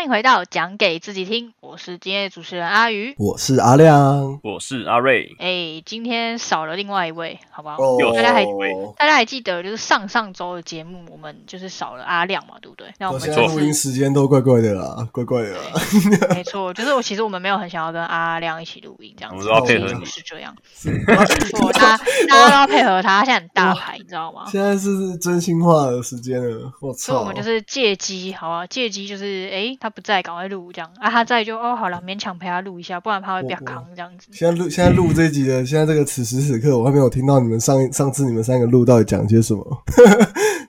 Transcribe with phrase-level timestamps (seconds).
[0.00, 3.14] 欢迎回到讲给自己听，我是今天的主持人阿鱼。
[3.18, 4.40] 我是阿亮。
[4.42, 7.76] 我是阿瑞，哎，今天少了另外一位，好不好？
[8.14, 12.90] 大家还我大家还记得，就是上上周的节目，我们就是少了阿亮嘛，对不对？
[12.98, 15.60] 那我们录音时间都怪怪的啦，怪怪的啦。
[16.34, 20.56] 没错，就是我其实我们没有很想要跟阿亮一起录音这样子，我们都要配合你是这样。
[20.82, 21.14] 没
[21.50, 24.46] 错，大家大家都要配合他，他现在很大牌，你知道吗？
[24.50, 27.12] 现在是真心话的时间了，我操！
[27.12, 30.90] 所以我们就是借机，好啊，借机就是，哎，他不在，赶快录这样。
[30.98, 34.28] 啊，他在就哦，好了，勉强陪他录一下，不然他会比较扛这样子。
[34.32, 39.82] 现在录现在录这一集的，现在这个此时此刻，我还没有听到你们上上次你们三个录到底讲些什么，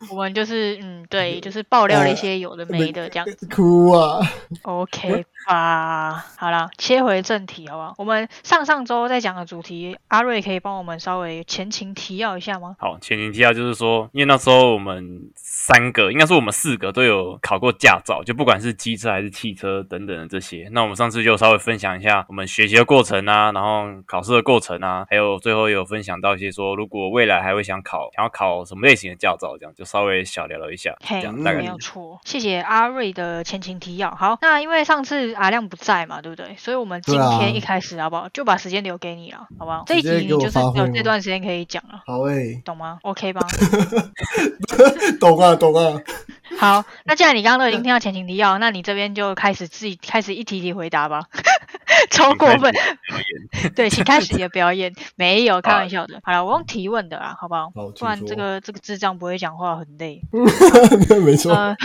[0.10, 3.48] 我们就是，嗯，对，就是爆料了一些有的没的这样子。
[3.48, 4.20] 哭啊
[4.64, 7.94] ！OK 吧，好了，切回正题，好不好？
[7.98, 12.76] 我们上上周在讲的主题，阿瑞可以帮我们稍微前情提要一下吗？
[12.80, 20.68] 好，前情提要就是说，因为那时候我们三个，应该说我们四个都有考过驾照，就不管是机车还是汽车等等的这些。
[20.72, 34.10] 那我们上次就稍微分享一下我们学习的过程啊，然后考试的过程啊，还有最后有分享到一些说，如果未来还会想考，想要考什么类型的驾照，这样就稍微小聊了一下，这嘿，没样大概没有错，谢谢阿瑞的前情提要。
[34.12, 36.56] 好，那因为上次阿亮不在嘛，对不对？
[36.58, 39.84] 所以我们今天一开始好不好，就把时间留给你了，好不好？
[39.86, 43.42] 这一集就是有这段时间可以讲了，好诶、懂吗？OK 吧？
[45.20, 46.00] 懂啊懂啊。
[46.58, 51.24] 好，那既然你刚刚都已经听到前情提要，那你这边就开始自己开始一题题回答吧，
[52.10, 52.74] 超过分。
[53.76, 54.94] 对，请开始你的表演。
[55.16, 56.20] 没有，开玩笑的。
[56.24, 57.72] 好了，我用提问的啦，好不好？
[57.76, 60.22] 好不然这个这个智障不会讲话，很累。
[61.24, 61.76] 没错，呃，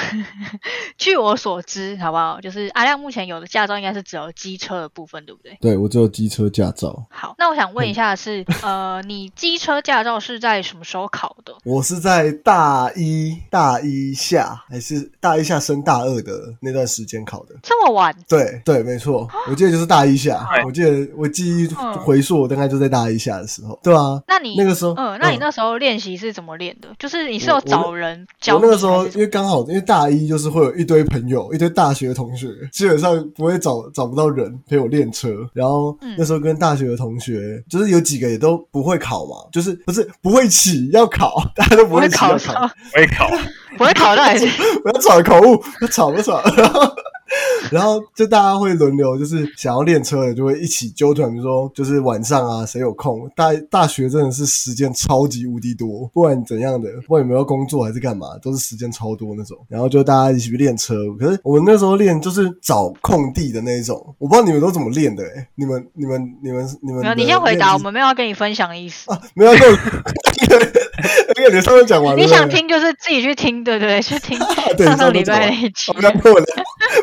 [0.97, 2.41] 据我所知，好不好？
[2.41, 5.57] 就是阿亮目前有的驾照应该是只有机车的部分，对不对？
[5.61, 11.55] 对我只有机车驾照，好，那我想问一下是，呃，你机车驾照是在什么时候考的？
[11.65, 17.55] 我是在大一大一下还是大一下升大二的那段时间考的。
[17.63, 18.15] 这么晚？
[18.29, 26.89] 对对，没错，我记得就是大一下哎，我记得我记忆嗯回溯，我大概就在大一下的时候，对啊，那你那个时候，嗯，那你那时候练习是怎么练的？
[26.99, 35.29] 就是你是有找人教我那个时候因为刚好因为大一就是会有一堆朋友，一堆大学同学，基本上不会找找不到人陪我练车。
[35.53, 43.31] 然后嗯那时候跟大学的同学，就是有几个也都不会考嘛，就是不是不会骑要考，大家都不不会考会骑要考，
[43.79, 44.47] 不会考到还是？
[44.83, 46.43] 不 要吵口误，要吵不吵？
[46.57, 46.83] 然后。
[47.71, 53.29] 然后就大家会轮流，就是想要练车的就会一起揪团，比如说就是晚上啊，谁有空？
[53.35, 59.57] 大大学真的是时间超级无敌多，不管怎样的，不管有没有工作还是干嘛，都是时间超多那种。
[59.69, 69.11] 然后就大家一起去练车，可是我们那时候练就是找空地的那一种，我不知道你们都怎么练的、欸，你们你们你们你们没有，你先回答，我们没有要跟你分享的意思。
[69.11, 69.77] 啊，没有跟我，
[71.37, 74.39] 那个你上面讲完了，你想听就是自己去听，对对对，去听
[74.77, 75.95] 对上上礼拜那一集哦。
[75.95, 76.47] 不要跟我聊，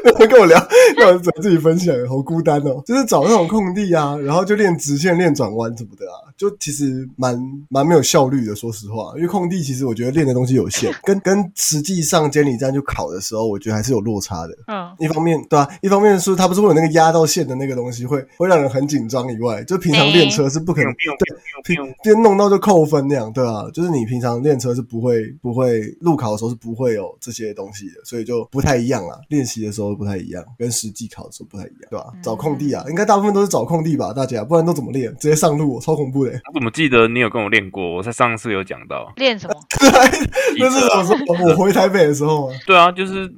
[0.03, 2.81] 不要他 跟我聊，那我自己分享，好孤单哦。
[2.85, 7.39] 就是找那种空地啊，然后就练直线、练转弯什么的啊，就其实蛮
[7.69, 8.53] 蛮没有效率的。
[8.53, 14.53] 说实话，因为空地其实我觉得练的东西有限，跟跟实际上监理站去考的时候，我觉得还是有落差的。
[14.67, 29.17] 嗯，一方面，对啊，一方面是它不是会有那个压到线的那个东西，会会让人很紧张以外，就平常练车是不可能对平边弄到就扣分那样，对啊，就是你平常练车是不会不会路考的时候是不会有这些东西的，所以就不太一样啊。
[29.29, 35.13] 练习的时候不太一样，跟实际考的时候不太一样，对吧、找空地啊，应该大部分都是找空地吧，大家不然都怎么练？
[35.19, 37.83] 直接上路，超恐怖的、我怎么记得你有跟我练过？
[37.95, 39.53] 我在上次有讲到，练什么？
[40.59, 41.17] 那是我说？
[41.49, 43.31] 我回台北的时候啊，对啊，就是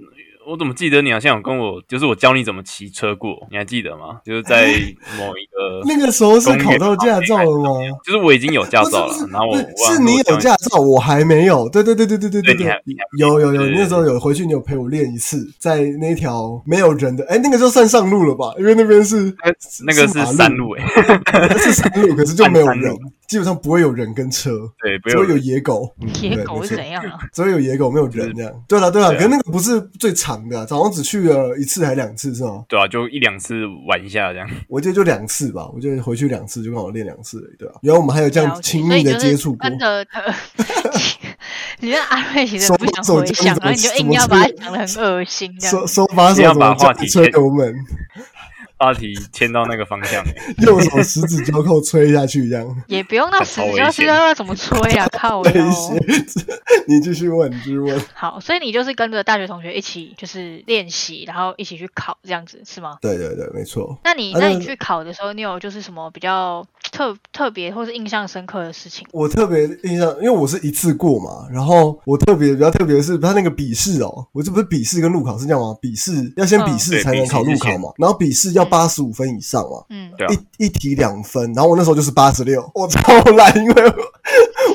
[0.47, 4.19] 我怎么记得你好像有跟我，就是我教你怎么骑车过，你还记得吗？
[4.23, 4.67] 就是在
[5.17, 7.69] 某一个那个时候是考到驾照了吗？
[8.05, 9.57] 就是我已经有驾照了，然后我
[9.93, 11.67] 是你有驾照，我还没有。
[11.69, 12.81] 对对对对对对对对，
[13.17, 19.35] 有有有，那时候有回去，你有陪我练一次，在那条没有人的，哎，那个就算上路了吧，因为那边是
[19.85, 20.83] 那个是山路，哎，
[21.57, 22.95] 是山路，可是就没有人。
[23.27, 27.19] 基本上不会有人跟车，对，不只会有用野狗，嗯野狗是怎样啊？
[27.33, 28.63] 只会有野狗，没有人这样。
[28.67, 32.63] 对了对了，对啊可是那个不是最长的啊，早上只去了一次还两次是吗？
[32.67, 34.47] 对啊，就一两次玩一下这样。
[34.67, 37.75] 我记得就两次吧，我记得回去两次就刚好练两次而已，对吧？
[37.81, 39.69] 然后我们还有这样亲密的接触过。
[39.69, 40.33] 跟着呃
[41.79, 45.87] 你觉得阿瑞其实手不想手回想，然后你就硬要把它吃讲的很恶心这手样。
[45.87, 47.31] 手把手把话题驾车切
[48.85, 48.93] 油门？
[48.93, 52.65] 大题牵到那个方向、欸，右手十指交扣吹下去一样。
[52.87, 55.07] 也不用到十指，要是险要怎么吹啊？
[55.11, 55.71] 靠危腰！
[55.71, 55.97] 险！
[56.87, 57.99] 你继续问，你继续问。
[58.13, 62.97] 好，所以你就是跟着大学同学一起就是练习，然后一起去考这样子是吗？
[63.01, 63.97] 对对对，没错。
[64.03, 69.07] 那你那你去考的时候，你有就是什么比较特特别或是印象深刻的事情？
[69.11, 75.75] 我特别印象，因为我是一次过嘛，然后我特别比较特别的是，他那个笔试哦，我这不是笔试跟路考是这样吗？
[75.81, 82.99] 笔试要先笔试才能考路考嘛，然后笔试要八十五分以上嘛，嗯，对啊，一一题两分，然后我那时候就是八十六，我超
[83.37, 83.93] 烂，因为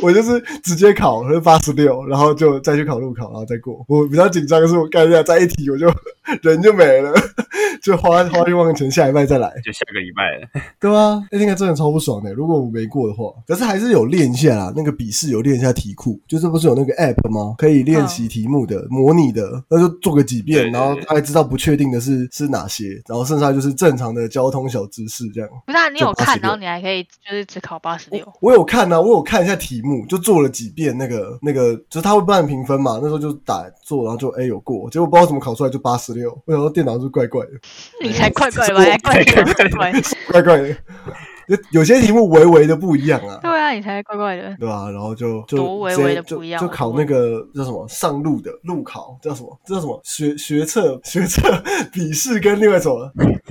[0.02, 3.85] 我我就是直接考是八十六，然后就再去考路考，然后再过。
[3.88, 5.87] 我比较紧张的是我干一下再一题我就
[6.43, 7.12] 人就没了，
[7.82, 9.52] 就花花冤枉钱，下一拜再来。
[9.64, 10.62] 就下个礼拜了。
[10.81, 12.32] 对啊，欸那个真的超不爽的。
[12.32, 14.73] 如果我没过的话，可是还是有练一下啦。
[14.76, 17.55] 那个笔试有练一下题库，就是不是有那个 app 吗？
[17.58, 25.49] 可以练习题目的、模拟的，那就做个几遍，然后大概知道不确定的是是哪些，然后剩下就是正常的交通小知识这样。
[25.67, 28.26] 不是啊，你有看，然后你还可以就是只考八十六。
[28.41, 32.98] 我有看啊，我有看一下题目，就做了几遍那个那个，就是他会帮你评分嘛。
[33.02, 36.31] 那时候就打做，然后就哎、有过，结果不知道怎么考出来就八十六。
[36.46, 37.52] 我想说电脑是怪怪的，
[38.02, 40.02] 你才怪怪的 怪怪的，怪怪的。
[40.31, 40.76] 怪怪的，
[41.50, 43.38] 有有些题目微微的不一样啊。
[43.43, 44.56] 对啊，你才怪怪的。
[44.58, 49.58] 对吧、然后就就多微微的不一样就，考那个叫什么上路的路考，叫什么？
[49.64, 50.00] 这叫什么？
[50.05, 51.41] 学学测学测
[51.93, 53.11] 笔试跟另外什么？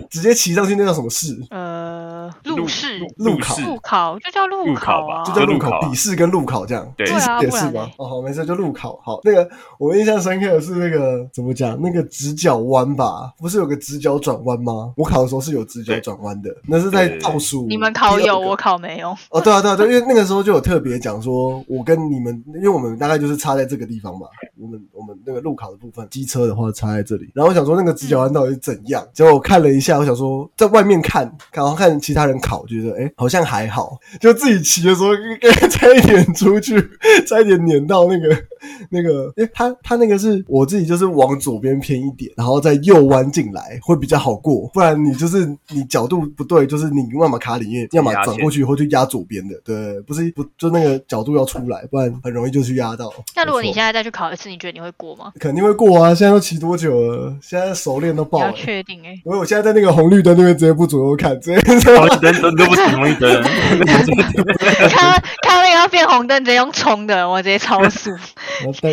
[0.10, 1.38] 直接骑上去那叫什么试？
[1.50, 7.90] 呃，路试、路考路考就叫路路考啊，吧就叫路考笔试跟路考这样，对笔试对啊也是吗？
[7.98, 9.00] 哦，好，没事，就路考。
[9.04, 9.48] 好，那个
[9.78, 11.80] 我印象深刻的是那个怎么讲？
[11.82, 14.94] 那个直角弯吧，不是有个直角转弯吗？
[14.96, 17.66] 我考的时候是有直角转弯的，那是在倒数。
[17.68, 18.60] 你们考有，我。
[18.60, 19.16] 考没有。
[19.30, 24.28] 哦，对啊，对啊，对，因为那个时候就有特别讲说，我跟你们，因为我们大概就是差在这个地方嘛，
[24.60, 27.30] 我们我们那个路考的部分，机车的话差在这里。
[27.34, 35.12] 然后我想说那个直角弯到底是怎样，结果我看了一下，我想说在外面看，然后看其他人考，觉得哎好像还好，就自己骑的时候
[35.72, 36.76] 差一点出去，
[37.26, 38.38] 差一点碾到那个
[38.90, 53.14] 那个，因为他他那个是我自己就是往左边偏一点，然后再右弯进来会比较好过，不然你就是你角度不对，就是你要么卡里面，要么转过去以后就压左边的，对，不是不就那个角度要出来，不然很容易就去压到。
[53.36, 55.32] 那如果你现在再去考一次，你觉得你会过吗？
[55.40, 56.14] 肯定会过啊！
[56.14, 57.36] 现在都骑多久了？
[57.42, 58.54] 现在熟练都爆了。
[58.54, 63.42] 确定哎、我我现在在那个红绿灯那边直接不左右看，直接红绿灯灯都不是红绿灯，
[64.90, 68.12] 看到看到那个要变红灯，直接用冲的，我直接超速，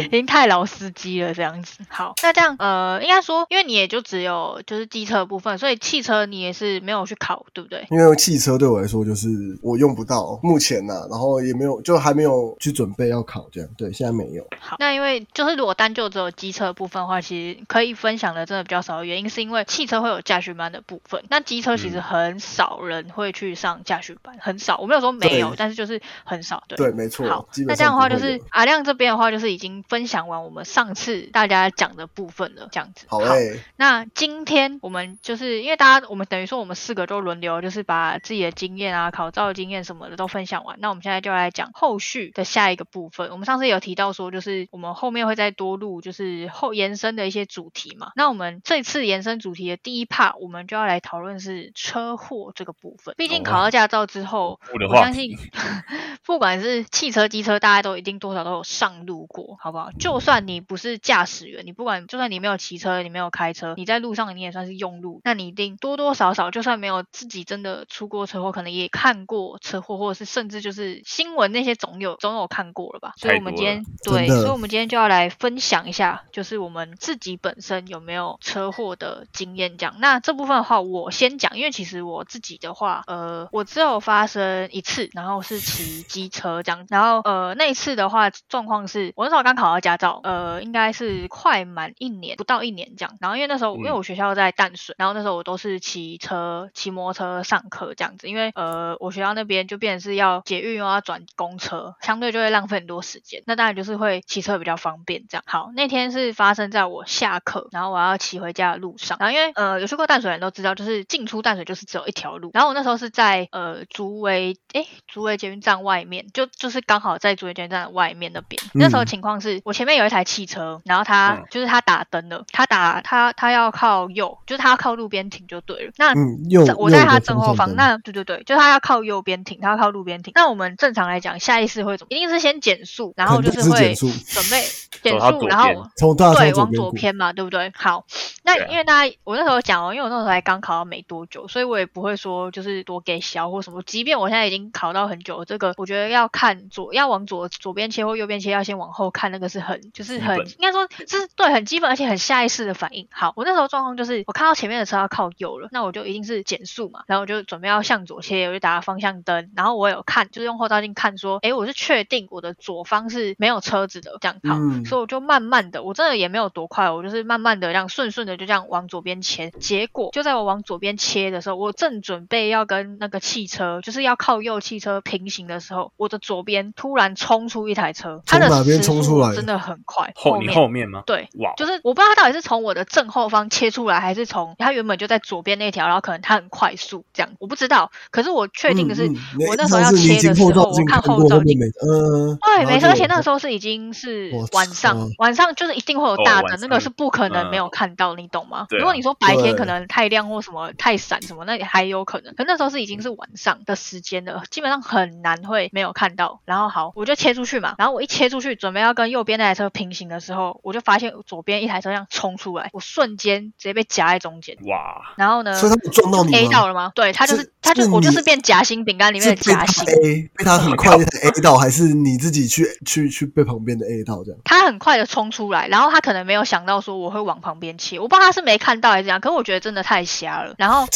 [0.05, 1.78] 已经太老司机了这样子。
[1.88, 7.87] 好，那这样呃，应该说，因为你也就只有就是机车的部分，所以汽车你也是没有去考，对不对？
[7.90, 9.28] 因为汽车对我来说就是
[9.62, 13.70] 我用不到，目前呢、然后也没有，就还没有去准备要考这样。
[13.76, 14.46] 对，现在没有。
[14.58, 24.78] 好，那因为就是如果单就只有机车的部分的话，其实可以分享的真的比较少，原因是因为汽车会有驾训班的部分，那机车其实很少人会去上驾训班，很少。
[24.78, 26.62] 我没有说没有，但是就是很少。
[26.68, 26.76] 对。
[26.76, 27.28] 对，没错。
[27.28, 33.06] 好那这样的话就是阿亮这边的话就是已经分享完我们上次大家讲的部分了，这样子。
[33.08, 40.76] 好诶、那今天我们就是因为大家，我们等于说我们四个都轮流，就是把自己的经验啊、考照的经验什么的都分享完。
[40.81, 43.31] 那我们现在就来讲后续的下一个部分。
[43.31, 48.11] 我们上次有提到说，就是我们后面会再多录，就是后延伸的一些主题嘛。
[48.17, 53.14] 那我们这次延伸主题的第一 part，我们就要来讨论是车祸这个部分。
[53.17, 55.37] 毕竟考到驾照之后，我相信
[56.25, 59.91] 不管是汽车、机车，大家都一定多少都有上路过，好不好？
[59.99, 73.12] 就算你不是驾驶员，你不管就算你没有骑车，你没有开车，你在路上你也算是用路，那你一定多多少少，就算没有自己真的出过车祸，可能也看过车祸，或者是甚至就是新闻那些总有总有看过了吧？
[73.17, 79.95] 所以我们今天对，所以我们今天就要来分享一下，就是我们自己本身有没有车祸的经验这样。
[79.99, 93.17] 那这部分的话，我先讲，因为其实我自己的话，呃，我只有发生一次，然后是骑机车这样，然后呃那一次的话，状况是我那时候刚考到驾照，呃，应该是快满一年，不到一年这样。
[93.21, 103.43] 然后因为那时候、因为我学校在淡水，然后那时候我都是骑车、骑摩托车上课这样子，因为呃我学校那边就变成是要捷运又要转公车，相对就会浪费很多时间。
[103.47, 105.45] 那当然就是会骑车比较方便这样。
[105.47, 109.16] 好，那天是发生在我下课，然后我要骑回家的路上。
[109.21, 112.50] 然后因为呃有去过淡水的人都知道，就是进出淡水就是只有一条路。
[112.55, 118.61] 然后我那时候是在呃竹围诶竹围捷运站外面，就就是刚好在竹围捷运站的外面那边。
[118.75, 125.93] 那时候情况是我前面有一台汽车，然后他、嗯就是他打灯了，他打他他要靠右，就是他要靠路边停就对了。
[125.97, 130.33] 那嗯，右我在他正后方，那对对对，就是他要靠右边停，他要靠路边停。
[130.35, 132.14] 那我们正常来讲，下意识会怎么？
[132.14, 134.12] 一定是先减速，然后就是会准
[134.50, 134.62] 备，
[135.02, 137.73] 减速，然后从大对往左偏嘛，对不对？
[137.75, 138.04] 好，
[138.42, 143.83] 那因为大家我那时候讲哦，因为我那时候才刚考到没多久，所以我也不会说就是多给小或什么。
[143.83, 153.06] 即便我现在已经考到很久，这个我觉得要看左要往左左边切或右边切，要先往后看，那个是很就是很应该说这是对很基本而且很下意识的反应。
[153.11, 169.50] 好，我那时候状况就是我看到前面的车要靠右了，那我就一定是减速嘛，然后我就准备要向左切，我就打方向灯，然后我有看就是用后照镜看说，哎，我是确定我的左方是没有车子的，这样好，嗯所以我就慢慢的，我真的也没有多快，我就是慢慢的这样顺顺的就这样往左边切。
[169.50, 181.02] 结果就在我往左边切的时候，我正准备要跟那个汽车，就是要靠右汽车平行的时候，我的左边突然冲出一台车，它的从哪边冲出来真的很快，后你后面吗？
[181.06, 181.28] 对。
[181.38, 187.90] 哇，就是我不知道他到底是从我的正后方切出来，还是从他原本就在左边那条，然后可能他很快速这样，我不知道。
[188.10, 198.66] 可是我确定的是，嗯嗯我那时候要切的时候，我看后照镜，对，没错，而且那个时候是已经是晚上，晚上就是一定会有大灯，那个是不可能没有嗯看到，你懂吗？
[198.70, 206.40] 如果你说白天可能太亮或什么太闪什么，那也还有可能，可那时候是已经是晚上的时间了，基本上很难会没有看到。
[206.44, 214.56] 然后好，我就切出去嘛，然后我一切出去，准备要跟右边那台车平行的时候，我就发现左边一台车这样冲出来，我瞬间直接被夹在中间。
[214.66, 216.92] 哇，然后呢所以他撞到你，A 到了吗？
[216.94, 219.85] 对，他就是是他就是我就是变夹心饼干里面的是被他夹心。
[219.87, 224.41] A 被他很快的 A 到，还是你自己去去去被旁边的 A 到这样？
[224.45, 230.55] 他很快的冲出来，然后他可能没有想到说我会往旁边切，我不知道他是没看到还是怎样，可是我觉得真的太瞎了。
[230.59, 230.87] 然后，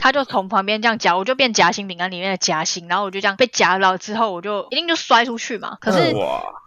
[0.00, 5.76] 他就从旁边这样夹，我就变夹心饼干里面的夹心，然后我就这样被夹到之后，我就一定就摔出去嘛。
[5.80, 6.14] 可是、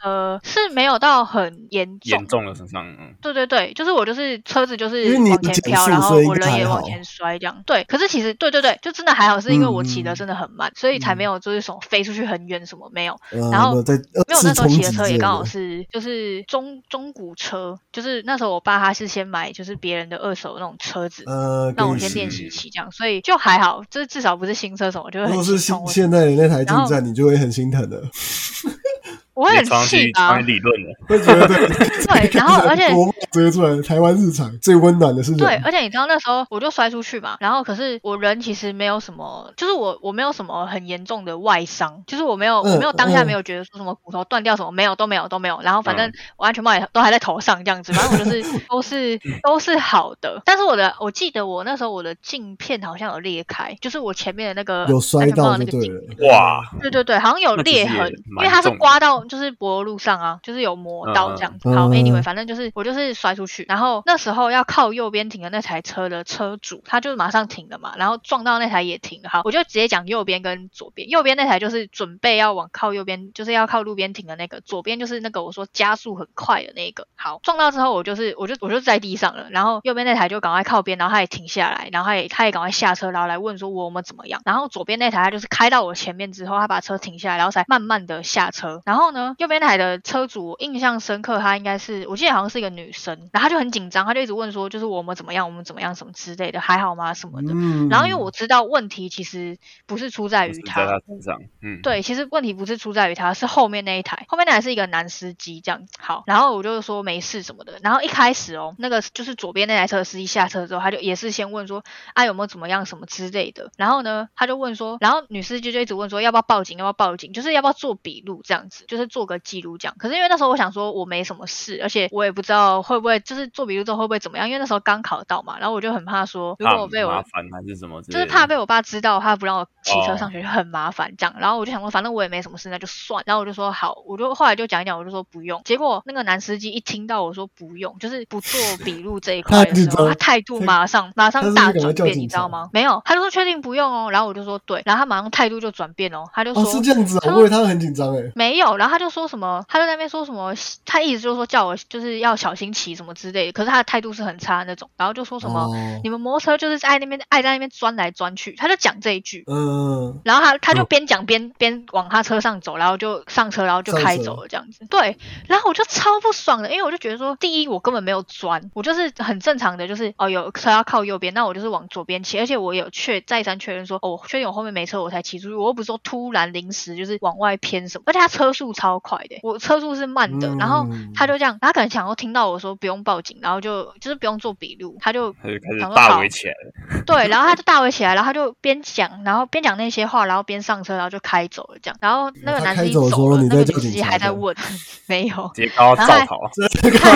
[0.04, 7.64] 呃是没有到很严重，严重了身上，嗯，对对对，就是我就是车子就是往前飘，然后我人也往前摔这样。
[7.66, 13.14] 对，可是其实对对对，就真的还好，是因为我骑的嗯真的很慢，所以才没嗯有就是什么飞出去很远什么没有。
[13.32, 25.88] 呃然后没有那时候骑的车也刚好是是就是中中古车，就是那时候我爸他是先买就是别人的二手那种车子，呃，让我先练习骑这样，所以就还好，就是至少不是新车什么，就会如果是很心痛。
[25.88, 28.02] 现现在的那台进站，你就会很心疼的，
[29.34, 55.94] 我会很气吧去常，理论的，会觉得 对对然后而且国贸直接出来，台湾日常最温暖的是人，对，而且你知道那时候我就摔出去嘛，然后可是我人其实没有什么，就是我我没有什么很严重的外伤，就是我没有、我没有嗯当下嗯没有觉得说什么骨头断掉什么，没有都没有都没有，然后反正嗯我安全帽也都还在头上这样子，反正我就是 都是都是好的，但是我的我记得我那时候我的镜片好像有裂开，就是我前面的那个有摔安全帽到的那个镜。
[56.28, 58.08] 哇，对对对，好像有裂痕，
[58.40, 61.70] 因为它是刮到就是柏油路上啊，就是有磨刀这样子。
[61.76, 69.30] 好嗯，anyway，反正就是我就是摔出去，然后那时候要靠右边停的那台车的车主，他就马上停了嘛，然后撞到那台也停了。
[69.30, 77.08] 好，我就直接讲右边跟左边，右边那台就是准备要往靠右边，就是要靠路边停的那个，左边就是那个我说加速很快的那个。
[77.16, 84.42] 好，撞到之后我就是我就我就在地上了，然后右边那台就赶快靠边，然后他也停下来，然后他也他也赶快下车，然后来问说我们怎么样。
[84.46, 88.82] 然后左边那台他就是开到我前面之后，他把车停下来，然后才慢慢的下车。
[88.88, 97.52] 然后呢，右边那台的车主印象深刻，他应该是我记得好像是一个女生，然后他就很紧张，他就一直问说就是我们怎么样，我们怎么样什么之类的，还好吗什么的。
[97.54, 105.82] 嗯然后因为我知道问题其实不是出在于他，身上，嗯，对，其实问题不是出在于他，是后面那一台，后面那台是一个男司机这样。
[106.00, 107.80] 好，然后我就说没事什么的。
[107.84, 113.70] 然后一开始哦，那个就是左边那台车的司机下车之后，他就也是先问说啊有没有怎么样什么之类的。
[113.76, 119.96] 然后呢，他就问说，然后女司机就一直问说要不要报警，要不要报警，就是要不要做笔录这样子，就是做个记录这样。
[119.98, 131.36] 可是因为那时候我想说我没什么事，而且我也不知道会不会就是做笔录之后会不会怎么样，因为那时候刚考到嘛，然后我就很怕说如果我被我麻烦还是什么就是怕被我爸知道，他不让我骑车哦上学就很麻烦这样。
[131.40, 133.24] 然后我就想说，反正我也没什么事，那就算。
[133.26, 135.62] 然后我就说好，我就后来就讲一讲，我就说不用。
[135.66, 142.70] 结果那个男司机一听到我说不用，就是不做笔录这一 块的时候，他态度马上马上大转变，你知道吗？
[142.74, 144.12] 没有，他就说确定不用哦。
[144.12, 150.54] 然后我就说对，然后他马上态度就转变哦，他就说、哦是这样子啊，他我以为他很紧张哎，没有，然后他就说什么，他就在那边说什么，
[150.86, 156.02] 他一直就说叫我就是要小心骑什么之类的，可是他的态度是很差的那种，然后就说什么、哦。
[156.04, 164.86] 你们摩托车就是在那边爱在那边钻来钻去，他就讲这一句，嗯，然后他他就嗯边讲边边往他车上走，然后就上车，然后就开走了这样子。
[164.90, 180.58] 对，然后我就超不爽的，因为我就觉得说，第一我根本没有钻，我就是很正常的，就是哦有车要靠右边，那我就是往左边骑，而且我有确再三确认说，哦我确定我后面没车我才骑出去，我又不是说突然临时就是往外偏什么，而且他车速超快的，我车速是慢真的。
[180.58, 187.04] 然后嗯他就这样，他可能想要听到我说不用报警，然后就就是不用做笔录，他就他就开始想说好大围起来了。
[187.06, 191.98] 对，然后他就大围起来，然后他就边讲，然后边讲那些话，然后边上车，然后就开走了这样。
[192.02, 194.56] 然后那个男司机开走了，那个女司机还在问，
[195.08, 195.52] 没有。
[195.76, 196.26] 然后他还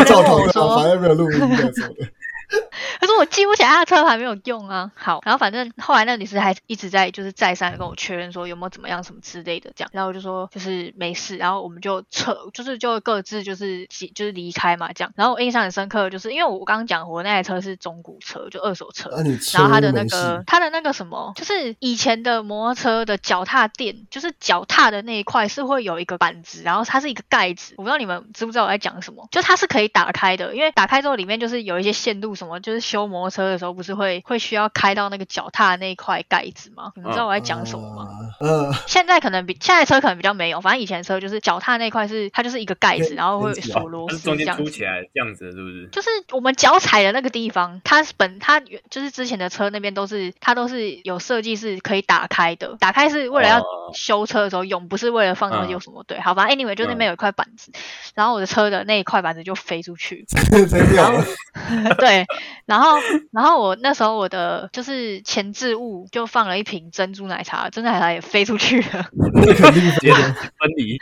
[0.05, 2.07] 照头问我说反正没有录音的什么的。
[2.99, 4.91] 可是我记不起来他的车牌没有用啊。
[4.95, 15.11] 好，然后反正后来那个女士还一直在就是再三的跟我确认说有没有怎么样什么之类的这样，然后我就说就是没事，然后我们就撤，就是就各自就是就是离开嘛这样。
[15.15, 19.09] 然后我印象很深刻，就是因为我刚刚讲我那台车是中古车，就二手车
[19.53, 27.73] 然后它的那个它的那个什么，就是以前的摩托车的脚踏垫，就是脚踏的那一块是会有一个板子，然后它是一个盖子。
[27.77, 36.91] 我不知道你们知不知道我在讲什么，就它是可以打开的，因为打开之后里面就是有一些线路什么，就是修摩托车的时候不是会会需要开到那个脚踏的那一块盖子吗？
[36.95, 38.03] 你们知道我在讲什么吗？
[38.03, 38.17] 啊？
[38.39, 44.63] 呃，现在可能比现在车可能比较没有，反正以前车就是脚踏那块是它就是一个盖子，然后会锁螺它是中间丝这样子。
[44.63, 45.87] 凸起来这样子，是不是？
[45.91, 56.19] 就是我们脚踩的那个地方，它是本它原就是之前的车那边都是它都是有设计是可以打开的，打开是为了要哦修车的时候用，不是为了放东西嗯有什么对。
[56.19, 57.71] 好，吧 anyway 就那边有一块板子，
[58.15, 61.23] 然后我的车的那一块板子就飞出去， 飞掉了，
[61.97, 62.25] 对，
[62.65, 62.97] 然后
[63.31, 69.05] 然后我那时候我的就是前置物就放了一瓶珍珠奶茶，珍珠奶茶也飞出去了。
[69.43, 70.13] 直接。
[70.13, 70.97] 分离，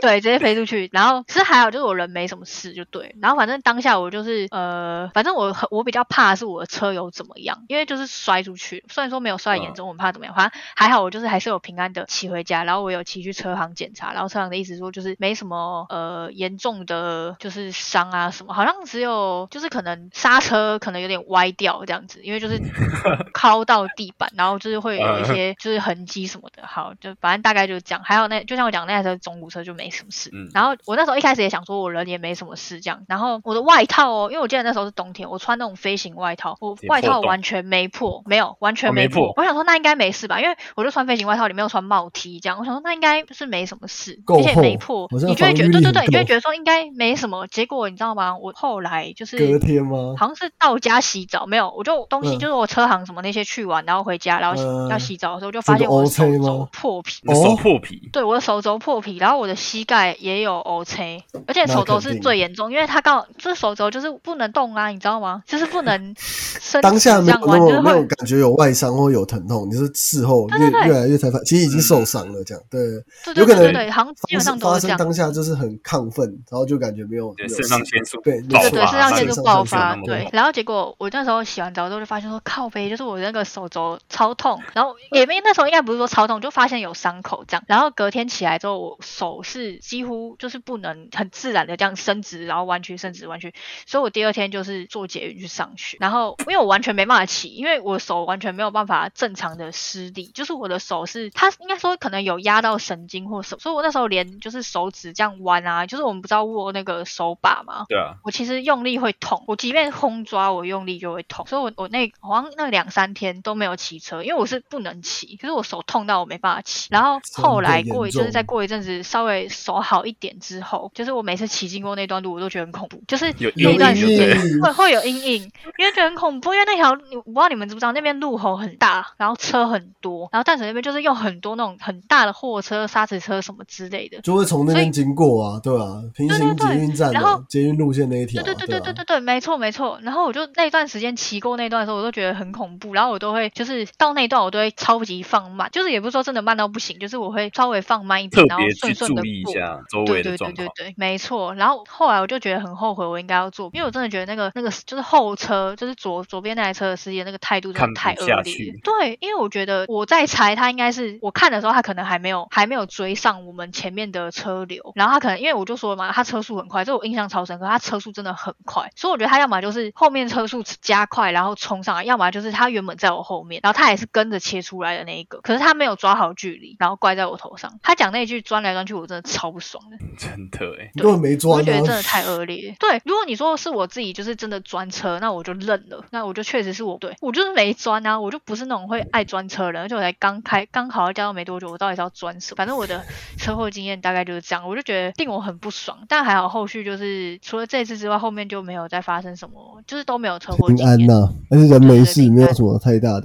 [0.00, 0.88] 对，直接飞出去。
[0.92, 3.14] 然后其实还好，就是我人没什么事就对。
[3.20, 12.64] 然后反正当下我就是呃，反正我很我比较怕的是我的车有怎么样，因为就是摔出去，虽然说没有摔得严重，我很怕怎么样，反正还好我就是还是有平安的骑回家。
[12.64, 22.58] 然后我有骑去车行检查，然后车行的意思说就是没什么呃严重的就是伤啊什么，好像只有就是可能刹车可能有点歪掉这样子，因为就是
[23.34, 26.66] 敲到地板，然后就是会有一些就是痕迹什么的。
[26.66, 28.02] 好，就反正大概就是这样。
[28.04, 30.30] 还有那就像我讲那台车中古车就没什么事。
[30.32, 39.32] 嗯然后我那时候一开始也想说我人也没什么事这样，然后我的外套哦，因为我记得那时候是冬天，我穿那种飞行外套，我外套完全没破，没有完全哦没破。
[39.36, 47.46] 我想说那应该没事吧，因为我就穿飞行外套，里面又穿帽 T 这样，我想说那应该是没什么事，够而且没破你就会觉得对对对，你就会觉得说应该没什么。
[47.46, 48.36] 结果你知道吗？
[48.36, 50.14] 我后来就是隔天吗？
[50.16, 57.20] 好像是到家洗澡，没有，我就东西嗯就是我车行什么那些去完，然后回家，然后洗、嗯要洗澡的时候就发现我的手肘破皮。
[57.22, 65.42] 你的手哦破皮，对，我的手肘破皮，然后我的膝盖也有 O C，而且手肘是最严重，因为它刚好这手肘就是不能动啊，你知道吗？
[65.46, 72.78] 就是不能伸当下没有那直这样弯，就是会么没有感觉有外伤或有疼痛，你是事后越对对对越来越才发，其实已经受伤了，这样对。
[73.24, 74.98] 对有可能对对对对，好像基本上都是这样。
[74.98, 80.36] 当下就是很亢奋，然后就感觉没有对肾上事腺素对对对，肾上腺素肾爆发，上腺素那么对。
[80.36, 87.64] 然后结果我那时候洗完澡之后就发现说靠背，就是我那个手肘超痛，然后也没那时候应该不是说超痛，就发现有伤口这样。
[87.66, 93.54] 然后隔天起来之后，我手是几乎就是不能很自然的这样伸直，然后弯曲伸直弯曲，
[93.86, 95.96] 所以我第二天就是坐捷运去上学。
[96.00, 116.88] 然后因为我完全没办法骑，因为我手完全没有办法正常的施力，就是我的手是它应该说可能有压到神经或什么，所以我那时候连就是手指这样弯啊，就是我们不知道握那个手把嘛，对啊，我其实用力会痛，我即便空抓，我用力就会痛，所以我我那好像那两三天都没有骑车，因为我是不能骑，可是我手痛到我没办法骑。
[116.90, 125.42] 然后后来过一真的严重就是再过一阵子稍微手好一点之后，就是我每次骑经过那段路，我都觉得很恐怖，就是有那一段时间会会有阴影，
[125.78, 136.02] 因为觉得很恐怖，因为那条路我不知道你们知不知道，那边路口很大，然后车很多，然后淡水那边就是用很多那种很大的货车、砂石车什么之类的，就会从那边经过啊，对吧？
[136.14, 139.98] 平行运站然后的捷运路线那一条啊，对对对对对对对，没错没错。
[140.08, 142.94] 然后我就那段时间骑过那段的时候，我都觉得很恐怖。
[142.94, 149.52] 然后我都会就是到那段我都会超级放慢，就是也不是说真的慢到不行，就是我会稍微放慢一点，然后顺顺的注意一过。
[149.52, 150.68] 下周对对对围的状况。
[150.74, 151.54] 对对，没错。
[151.54, 158.80] 然后后来我就觉得很后悔，我应该要做，因为我真的觉得那个那个就是后车，就是左左边那台车的司机的那个态度真的太恶下劣去。
[158.82, 177.78] 对，因为我觉得我在猜他应该是我看的时候，他可能还没有还没有追上我们前面的车流，然后他可能因为我就说嘛，他车速很快，这我印象超深刻，他车速真的很快，所以我觉得他要么就是后面车速加快然后冲上来，要么就是他原本在我后面，然后他也是跟着切出来的那一个，可是他没有抓好距离，然后怪在我头上。
[177.82, 179.98] 他讲那句钻来钻去，我真的超不爽的。
[180.16, 181.88] 真的哎，你根本没抓我觉得真。
[181.88, 182.76] 的太恶劣。
[182.78, 192.56] 对，如果你说是我自己就是真的钻车，那我就认了，那我就确实是我对我就是没钻啊，我就不是那种会爱钻车的，而且我才刚开刚考驾照没多久，我到底是要钻什么？
[192.56, 193.04] 反正我的
[193.36, 195.98] 车祸经验大概就是这样，我就觉得令我很不爽。
[196.08, 200.94] 但还好后续就是除了这次之外，后面就没有再发生什么，就是都没有车祸平经验。
[200.94, 203.22] 安呐，而且人没事，没有什么太大的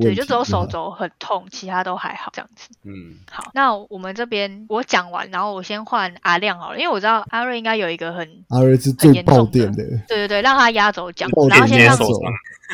[0.00, 2.68] 对，就只有手吧肘很痛，其他都还好这样子。
[2.82, 11.96] 嗯，好，那我们这边我讲完，然后我先换阿亮好了，因为我知道阿瑞应该有一个很阿瑞是最爆点的，对对对，让他压轴讲，然后先让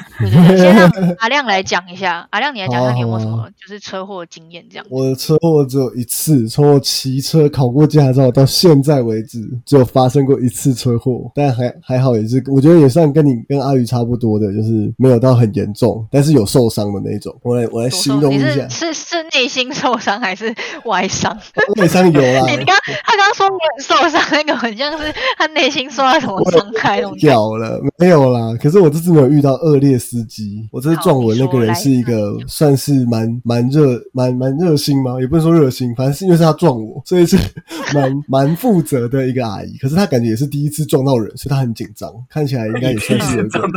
[0.18, 4.86] 对对对，先让 阿亮来讲一下，阿亮你来讲一下你有没有什么就是车祸经验这样。
[4.90, 17.34] 我的车祸只有一次，从我骑车考过驾照到现在为止，只有发生过一次车祸，但还还好，也是我觉得也算跟你跟阿宇差不多的，就是没有到很严重，但是有受伤的那种。
[17.42, 21.36] 我来我来形容一下，是是内心受伤还是外伤？
[21.76, 22.40] 内伤有啦。
[22.48, 26.98] 你刚他刚刚说很受伤，那个很像是他内心受到什么伤害。
[27.20, 28.54] 掉了没有啦？
[28.60, 29.87] 可是我这次没有遇到恶劣。
[29.96, 35.20] 司机，我这次撞我那个人是一个算是蛮蛮热蛮蛮热心吗？
[35.20, 37.36] 也不能说热心，反正是因为是他撞我，所以是
[37.94, 39.76] 蛮蛮负责的一个阿姨。
[39.78, 43.68] 可是她感觉也是第一次撞到人，所以她很紧张，看起来应该也算是一个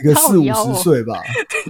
[0.00, 1.14] 一个四五十岁吧，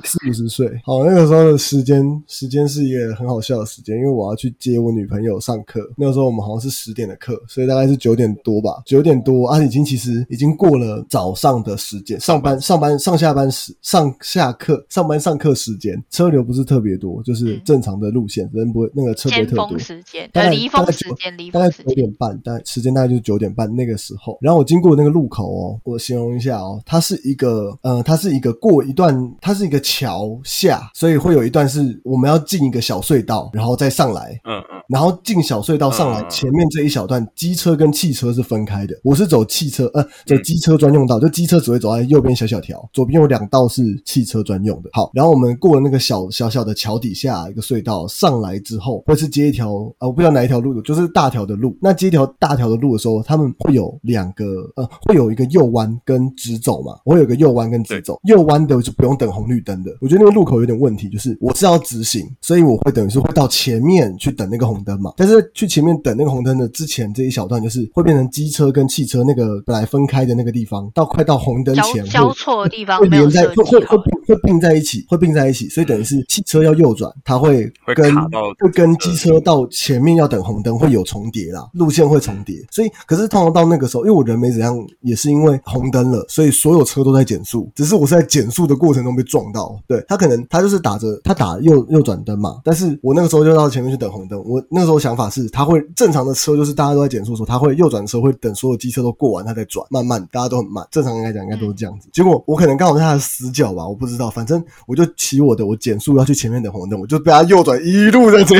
[0.02, 0.66] 四五十岁。
[0.84, 5.80] 好，那个时候的时间时间是一个很好笑的时间，因为我要去接我女朋友上课。
[5.96, 13.75] 那个时候我们好像是十点的课，所以大概是九点多吧，九点多啊，已经其实已经过了早上的时间，上班上班上下班时。
[13.82, 19.78] 上下课、上班上课时间，车流不是特别多，就是正常的路线，人不会那个车不会特多。
[19.78, 24.36] 时间，大概离峰时间，离大概九点半，大概时间大概就是九点半那个时候。
[24.40, 34.32] 然后我经过那个路口哦，我形容一下哦，它是一个呃，它是一个过一段，它是一个桥下，所以会有一段是我们要进一个小隧道，然后再上来。
[34.44, 34.82] 嗯嗯。
[34.88, 38.94] 然后进小隧道上来，前面这一小段机车跟汽车是分开的。
[39.04, 43.65] 我是走汽车，呃，走机车专用道，就机车只会走在右边小小条，左边有两道。
[43.68, 44.90] 是汽车专用的。
[44.92, 51.76] 好，然后我们过了那个小小小的桥底下一个隧道上来之后，会是接一条啊，我不知道哪一条路，就是大条的路。
[51.80, 54.44] 那接一条大条的路的时候，他们会有两个
[54.76, 56.98] 呃，会有一个右弯跟直走嘛。
[57.04, 59.96] 我有一个右弯跟直走，右弯的就不用等红绿灯的。
[60.00, 65.12] 我觉得那个路口有点问题，就是我是要直行，所以我会等于是会到前面去等那个红灯嘛。
[65.16, 74.02] 但是去前面等那个红灯的之前这一小段，就是会变成机车跟汽车那个本来分开的那个地方，到快到红灯前交错的地方会连在会会会。
[74.26, 78.12] 会并在一起，会并在一起，所以等于是汽车要右转，它会跟
[78.58, 82.56] 会跟机车到前面要等红灯会有重叠啦，路线会重叠。
[82.72, 89.80] 所以，可是通常到那个时候，因为我人没怎样，也是因为红灯了，所以所有车都在减速，只是我是在减速的过程中被撞到。
[89.86, 94.42] 对他可能他就是打着他打右右转灯嘛，但是我那个时候就到前面去等红灯。
[94.44, 100.84] 我那个时候想法是，他会正常的车就是大家都在减速的时候，他会右转车会等所有机车都过完，他再转，慢慢大家都很慢。
[100.90, 102.08] 正常应该讲应该都是这样子。
[102.12, 108.54] 结果我可能刚好在他的死角吧，我不知道，反正我就骑我的，我减速要去前面等红灯，我就被他右转，一路在这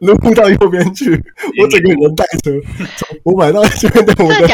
[0.00, 1.10] 路 到右边去，
[1.60, 2.50] 我整个人带车，
[3.22, 4.40] 我买到前面等红灯，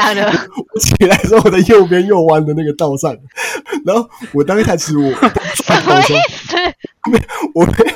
[0.74, 3.16] 我起来之后我在右边右弯的那个道上，
[3.86, 5.08] 然后我当下其实我
[5.54, 6.56] 什么意思？
[7.10, 7.18] 没，
[7.54, 7.94] 我没有。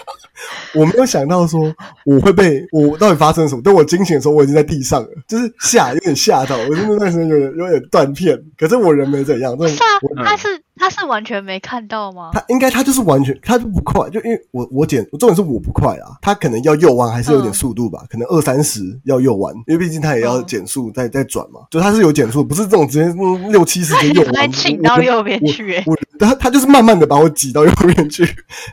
[0.75, 1.73] 我没有想到说
[2.07, 3.61] 我会被我到底发生什么。
[3.63, 6.57] 等我惊醒的时候，我已经在地上了，就是吓，有点吓到。
[6.57, 9.55] 我真的那时候有点有点断片，可是我人没怎样。
[9.59, 9.77] 但是
[10.17, 12.31] 啊，他是他是完全没看到吗？
[12.33, 23.13] 他应该他就是完全他就不快，就因为我我减重点是我不快啊，他可能要右弯还是有点速度吧，可能二三十要右弯，因为毕竟他也要减速再再转嘛，就他是有减速，不是这种直接
[23.51, 25.83] 六七十就右弯，请到右边去。
[25.87, 28.25] 我他他就是慢慢的把我挤到右边去，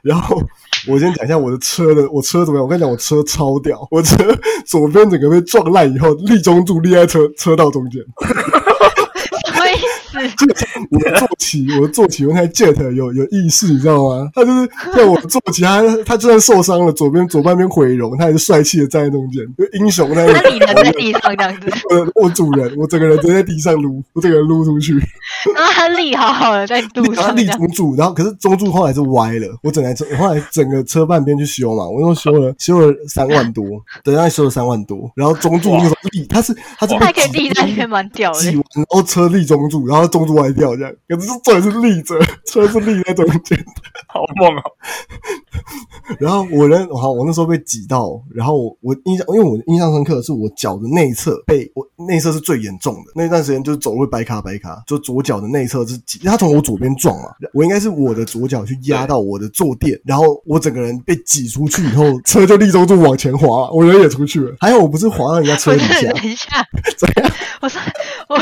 [0.03, 0.41] 然后。
[0.87, 2.63] 我先讲一下我的车的，我车怎么样？
[2.63, 4.15] 我跟你讲，我车超屌，我车
[4.65, 8.01] 左边整个被撞烂以后，立中柱立在车车道中间。
[10.37, 10.55] 这 个
[10.91, 14.29] 我的坐骑，我的坐骑，我那台 Jet 有有意识，你知道吗？
[14.33, 20.25] 他就是在我坐骑，他他就算受伤了，左边左半边毁容，他还是帅气的站在中间，就英雄那。
[20.25, 21.71] 那你人在地上这样子？
[21.89, 24.93] 我我主人，我整个人都在地上撸，我整个人撸出去。
[25.55, 27.35] 然后他立好好的在路上。
[27.35, 33.63] 立中柱，然后可是中柱后来是歪了，我整台车后来整个车半边去修嘛，我又修了修了三万多，
[34.03, 40.93] 等下修了三万多，然后中柱那个立，他是他是他可以立在那边蛮屌的，然后车立中柱，然后中柱歪掉这样。
[41.07, 43.57] 可是坐是立着， 车是立在中间，
[44.07, 44.63] 好猛啊！
[46.19, 66.47] 然后我人好，我那时候被挤到，然后我我印象，因为我印象深刻的是我脚的内侧被我内侧是最严重的那段时间，就是走路白卡白卡，就左脚的内侧是挤，他从我左边撞嘛，我应该是我的左脚去压到我的坐垫，然后我整个人被挤出去以后，车就立中柱往前滑，我人也出去了，还好我不是滑到人家车底下，等一下，
[66.97, 67.31] 怎样？
[67.61, 67.79] 我说
[68.29, 68.37] 我。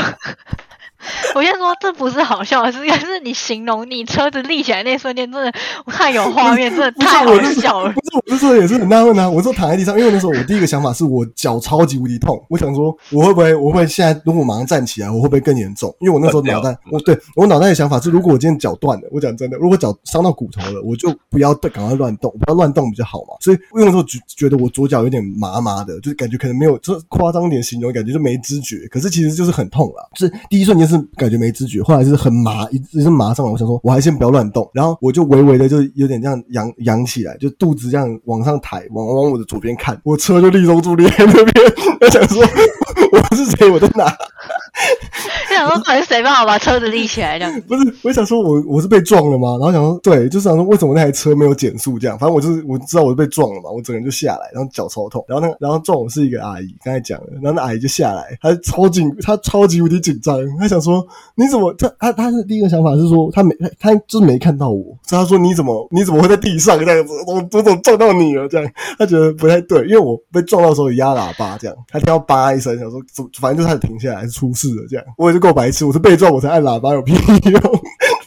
[1.34, 5.52] 我先说这不是好笑的事，是你形容你车子立起来那瞬间，真的
[5.86, 7.92] 太有画面，真的 太好笑了。
[7.92, 9.28] 不是，我那时候也是很纳闷啊。
[9.28, 15.94] 我说躺在地上，因为那时候我第一个想法是我脚超级无敌痛，我想说我会不会，我会现在如果马上站起来，我会不会更严重？
[16.00, 23.34] 因为我那时候脑袋， 我对我脑袋的想法是，如果我今天脚断了，我讲真的，如果脚伤到骨头了，我就不要赶快乱动，不要乱动比较好嘛。
[23.40, 28.76] 所以因为那时候觉觉得我左脚有点麻麻的，就是感觉可能没有，就是夸张点形容，感觉就没知觉。
[28.90, 33.52] 可是其实就是很痛了，就是第一瞬间是感觉没知觉，后来就是很麻，一直是麻上来。
[33.52, 42.42] 我想说，我还先不要乱动，然后我就微微的就有点这样扬扬起来，就肚子这样往上抬，往往我的左边看，我车就立中柱立在那边， 我想说
[43.12, 44.04] 我是谁，我在哪？
[45.48, 47.60] 就想说，到底是谁帮我把车子立起来这样？
[47.68, 49.50] 不是，我想说我我是被撞了吗？
[49.58, 52.18] 然后想说，对，就是想说为什么那台车没有减速这样？
[52.18, 61.72] 反正我就是我知道我是被撞了嘛，我整个人就下来，然后脚超痛，然后那然后撞我是一个阿姨，刚才讲了，然后那阿姨就下来，她超紧，她超级无敌紧张，她想说你怎么？
[61.74, 67.12] 她她她是第一个想法是说她没她就是没看到我，所以她说你怎么你怎么会在地上这样子？
[67.26, 68.48] 我我怎么撞到你了？
[68.48, 73.00] 这样她觉得不太对，因为我被撞到的时候压喇叭这样，她听到叭一声，想说
[73.40, 77.12] 反正就是她停下来出事了这样，我也是够白痴，我是被撞我才按喇叭有屁
[77.50, 77.60] 用，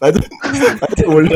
[0.02, 0.22] 反正
[0.78, 1.30] 反正我人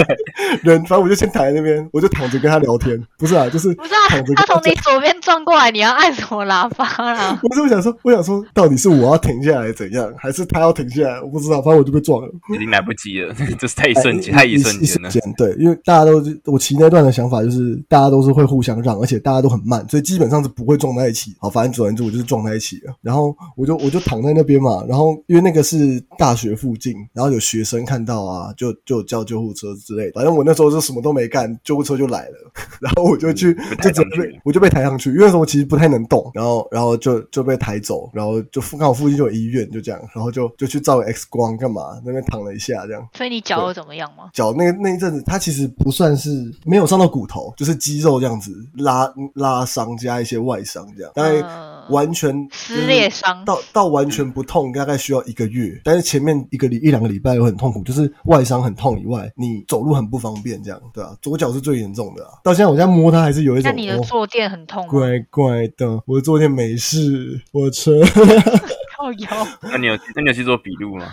[0.64, 7.40] 人反正我就先躺在那边，我就躺着跟他聊天，不是啊，就是不是啊，他从你左边撞过来，你要按什么喇叭啦？
[7.42, 11.22] 不是，我想说，我想说，到底是我要停下来怎样，还是他要停下来？
[11.22, 15.12] 我不知道，反正我就被撞了，已经来不及了， 这是太一瞬间，太一瞬间了。
[15.38, 21.36] 对，因为大家都我骑那段的想法就是大家都是会互相让，而且大家都很慢，所以基本上是不会撞在一起。
[21.40, 22.94] 好，反正总而言之，我就是撞在一起了。
[23.04, 30.12] 然后我就我就躺在那边嘛，然后因为那个是大学附近，然后有学生看到啊，就就叫救护车之类的。
[30.14, 42.00] 反正我那时候就什么都没干，救护车就来了， 然后我就去就准备我就被抬上去，因为什么其实不太能动，然后然后就就被抬走，然后就刚好附近就有医院，就这样，然后就就去照 X 光干嘛？
[42.06, 43.08] 那边躺了一下，这样。
[43.14, 44.30] 所以你脚有怎么样吗？
[44.34, 51.42] 脚那那一阵子，它其实不算是没有伤到骨头，就是肌肉这样子拉拉伤加一些外伤这样，大概
[51.90, 55.80] 完全撕裂伤到到完全不痛，大概需要一个月。
[55.84, 63.72] 但是前面一个礼一两个礼拜有很痛苦，就是外伤很痛以外，你走路很不方便，这样对啊，左脚是最严重的，到现在我在摸它还是有一种。
[63.72, 64.90] 那你的坐垫很痛吗？
[64.92, 68.02] 怪怪的，我的坐垫没事，我的车。
[68.98, 69.48] 靠腰。
[69.62, 71.06] 那你有那你有去做笔录吗？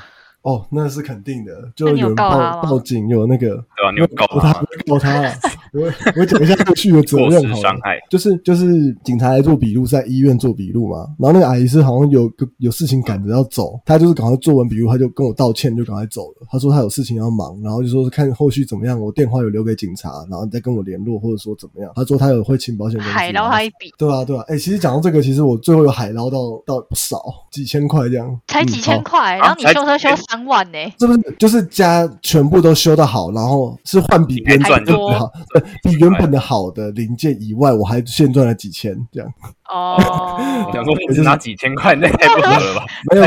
[0.43, 3.91] 哦，那是肯定的，就有报报警，有那个，对吧？
[3.93, 4.53] 你有告他，
[4.89, 5.33] 告他。
[5.73, 10.99] 我我讲一下后续的责任 好伤害，就是就是警察来做笔录，在医院做笔录嘛。
[11.19, 16.47] 然后那个阿姨是好像有个有事情赶着要走，她就是赶快做完笔录，她就跟我道歉，就赶快走了。
[16.51, 21.91] 她说她有事情要忙，然后就说看后续怎么样，我电话有留给警察，然后再跟我联络，或者说怎么样。
[21.95, 23.91] 她说她有会请保险公司海捞她一笔。
[23.97, 27.19] 对啊对啊，哎，其实讲到这个，其实我最后有海捞到到不少，
[27.51, 30.79] 几千块这样，才几千块，然后你修车修三万呢。
[30.99, 35.31] 是不是就是加全部都修的好，然后是换比原本的好，
[35.83, 39.33] 比原本的好的零件以外，我还现赚了几千这样。
[39.69, 39.97] 哦，
[40.73, 42.85] 想说只是拿几千块，那 太不合了吧？
[43.13, 43.19] 没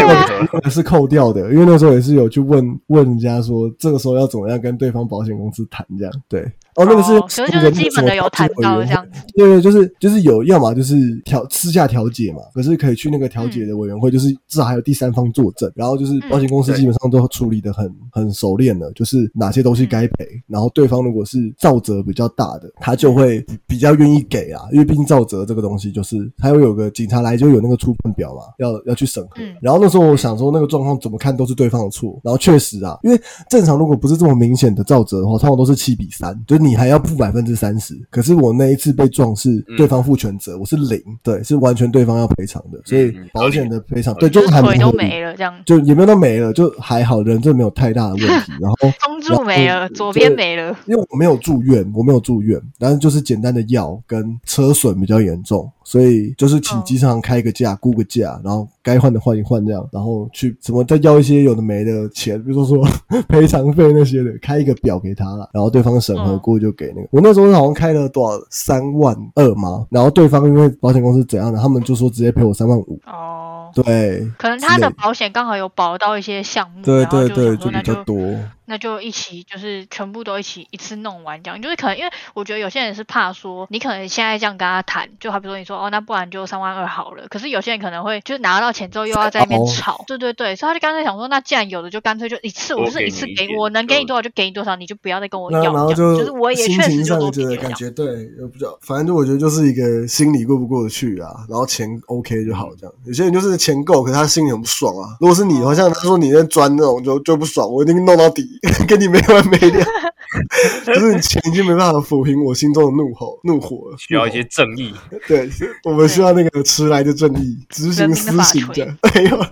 [0.62, 6.14] 有，是扣掉的，因为那时候也是有去问问人家说，这个时候要怎么样跟对方保险公司谈这样。
[6.28, 9.22] 对，哦，那个是，所以就是基本的有谈到这样子。
[9.36, 26.16] 对 对，就是就是有，要么就是调私下调解嘛，可是可以去那个调解的委员会，就是至少还有第三方作证，然后就是保险公司基本上都处理的很很熟练了，就是哪些东西该赔，然后对方如果是造责比较大的，他就会比较愿意给啊，因为毕竟造责这个东西就是。
[26.38, 29.42] 还会有个警察来就有那个初判表嘛，要要去审核。
[29.62, 32.20] 然后那时候我想说，那个状况怎么看都是对方的错。
[32.24, 37.94] 然后确实啊，因为正常如果不是这么明显的造责的话，通常都是七比三，就是你还要付百分之三十。
[38.10, 42.80] 可是我那一次被撞是对方负全责，我是零，对，是完全对方要赔偿的。
[42.86, 48.52] 所以保险的赔偿对，就还腿都没了，这样就也没有都没了，就还好，人就没有太大的问题。
[48.60, 55.72] 然后中柱没了，左边没了，因为我没有住院，我没有住院，但是就是简单的药跟车损比较严重。
[55.86, 62.88] 所以就是请机场开个价，估个价，然后该换的换一换，这样，然后去什么再要一些有的没的钱，比如说说
[63.30, 67.08] 赔偿费那些的，开一个表给他了，然后对方审核过就给那个。
[67.12, 73.00] 我那时候好像开了多少三万二嘛，然后对方因为保险公司怎样的，他们就说直接赔我三万五。
[73.06, 78.18] 哦，对，可能他的保险刚好有保到一些项目，对对对，就比较多。
[78.66, 97.74] 那就一起就是全部都一起一次弄完，这样就是可能因为我觉得有些人是怕说你可能现在这样跟他谈，就好比说你说哦那不然就三万二好了，可是有些人可能会就是拿到钱之后又要在那边哦吵，对对对，所以他就干脆想说那既然有的就干脆就一次，我就是一次给我能给你多少就给你多少，你就不要再跟我那要，然后就就是我也心确实情上就多觉得感。
[97.74, 102.94] 觉对，也不知道，反正就我觉得就是一个心理过不过得去啊，然后钱 OK 就好这样。
[103.06, 105.18] 有些人就是钱够，可是他心里很不爽啊。
[105.20, 108.55] 如果是你的话，像他说你在钻那种就就不爽，我一定弄到底，
[108.88, 109.86] 跟你没完没了。
[110.86, 114.94] 就是你钱已经没办法抚平我心中的怒吼、怒火了，需要一些正义。
[115.28, 115.50] 对，
[115.84, 118.98] 我们需要那个迟来的正义，执行私刑这样。
[119.16, 119.46] 没有，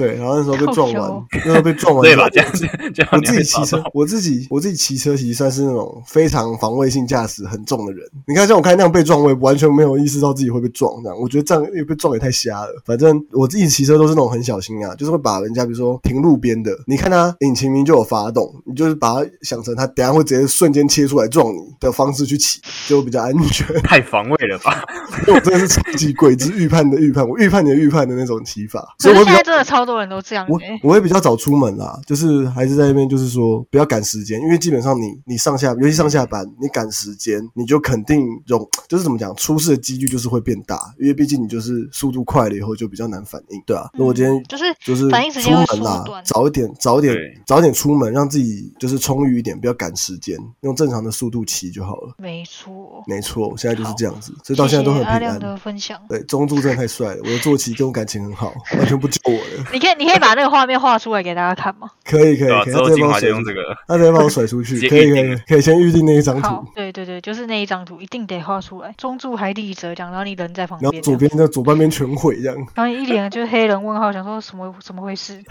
[0.00, 2.26] 对，然后那时候被撞完， 那时候被撞完，对吧？
[2.30, 8.08] 这样子，这样我自己骑车我自己我自己骑车其实算是那种非常防卫性驾驶很重的人。
[8.26, 10.90] 你看，像我刚才那样被撞，我也完全没有意识到自己会被撞。
[11.02, 12.82] 这样，我觉得这样被撞也太瞎了。
[12.86, 23.66] 反正我自己骑车都是那种很小心啊，就是会把人家比如说停路边的，你看他引擎明明就有发动，你就是把它想成他等下会直接瞬间切出来撞你的方式去骑，就比较安全。
[23.82, 24.82] 太防卫了吧？
[25.26, 43.88] 因为我真的是超级鬼子预判的预判，我预判你的预判的那种骑法，所以我比较现在真的超多人都这样我欸我会比较早出门啦，就是还是在那边，就是说不要赶时间，因为基本上你你上下，尤其上下班，你赶时间，你就肯定容就是怎么讲，出事的几率就是会变大，因为毕竟你就是速度快了以后就比较难反应，对啊。
[43.94, 52.14] 那我今天嗯就是就是反应时出间会缩门啦，早一点，早一点，早一点出门，让自己就是充裕一点，不要赶时间，用正常的速度骑就好了。
[52.18, 53.02] 没错。
[53.06, 55.56] 没错，我现在就是这样子，所以到现在都很平谢谢阿亮的安。
[55.58, 56.00] 分享。
[56.08, 59.64] 对，中柱真的太帅了，我的坐骑跟我感情很好，完全不救我了。
[59.72, 61.90] 你可以，你可以把那个画面画出来给大家看吗？
[62.04, 62.48] 可 以可以？
[62.48, 63.76] 可以，之后精华他直接把我甩出就用这个。
[63.86, 75.40] 他直接把我甩出去，直接可以可预定以可以先预定那一张好图，，对对对，就是那一张图一定得画出来，中柱还立着这样，然后你人在旁然后边，左边的左半边全毁这样，然后一脸就是黑人问号，想说什么怎么回事？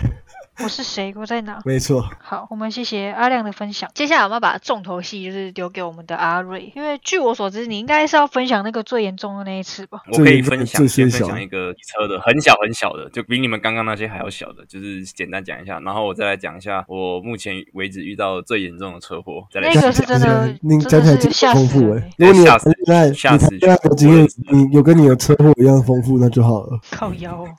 [0.61, 1.13] 我是谁？
[1.15, 1.61] 我在哪？
[1.63, 3.89] 没错，好，我们谢谢阿亮的分享。
[3.93, 10.01] 接下来我们要把重头戏就是留给我们的阿瑞，因为据我所知，你应该是要分享那个最严重的那一次吧？
[10.11, 26.79] 我可以分享，最先分享一个车的，很小很小的，就比你们刚刚那些还要小的，就是简单讲一下，然后我再来讲一下我目前为止遇到最严重的车祸，再来那个是真的，你真的是吓死验丰富哎人欸，如果你有吓死谈恋爱，吓死你谈恋爱的经验，你有跟你的车祸一样丰富，那就好了。
[26.91, 27.47] 靠腰哦。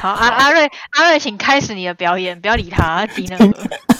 [0.00, 3.97] 好，阿阿瑞，阿瑞，请开始你的表演，不要理他，他低那个。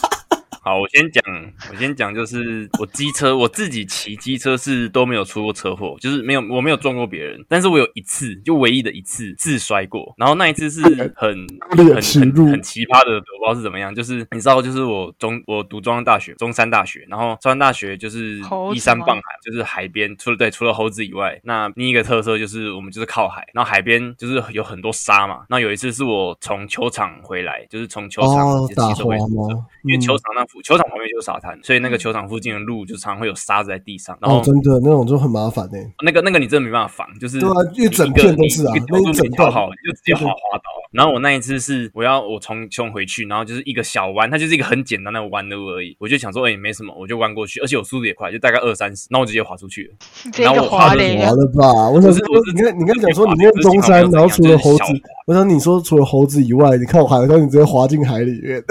[0.68, 1.24] 好，我先讲，
[1.70, 10.82] 我先讲，就是我机车，我自己骑机车是都没有出过车祸，就是没有，我没有撞过别人，但是我有一次，就唯一的一次自摔过，然后那一次是
[11.16, 18.38] 很那个很很很奇葩的，我不知道是怎么样，就是你知道，就是我中我读中央大学，中山大学，然后中山大学就是
[18.74, 29.64] 依山傍海，就是海边，除了对除了猴子以外，那另一个特色就是我们就是靠海，然后海边就是有很多沙嘛，那有一次是我从球场回来，就是从球场哦，骑车回宿舍。
[29.84, 35.78] 因为嗯球场那附球场旁边就是沙滩，所以那个球场附近的路就常常会有沙子在地上，然后哦，真的那种就很麻烦呢。
[36.04, 40.64] 那个那个你真的没办法防，就是对啊一整个片都是啊一那一整角度没调段好，你就直接滑滑倒。
[40.90, 49.94] 然后我那一次是我要我从从回去，然后就是一个小弯，它就是一个很简单的弯路而已，我就想说，哎、没什么，我就弯过去，而且我速度也快，就大概二三十，那我直接滑出去了。
[50.32, 51.88] 这个然后我滑嘞滑，了吧？
[51.90, 58.60] 我想说你看，你刚讲说你念中山，然后除了猴子就是，我想你说除了猴子以外，你看我海，让你直接滑进海里面，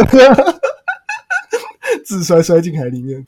[2.05, 3.23] 自摔摔进海里面，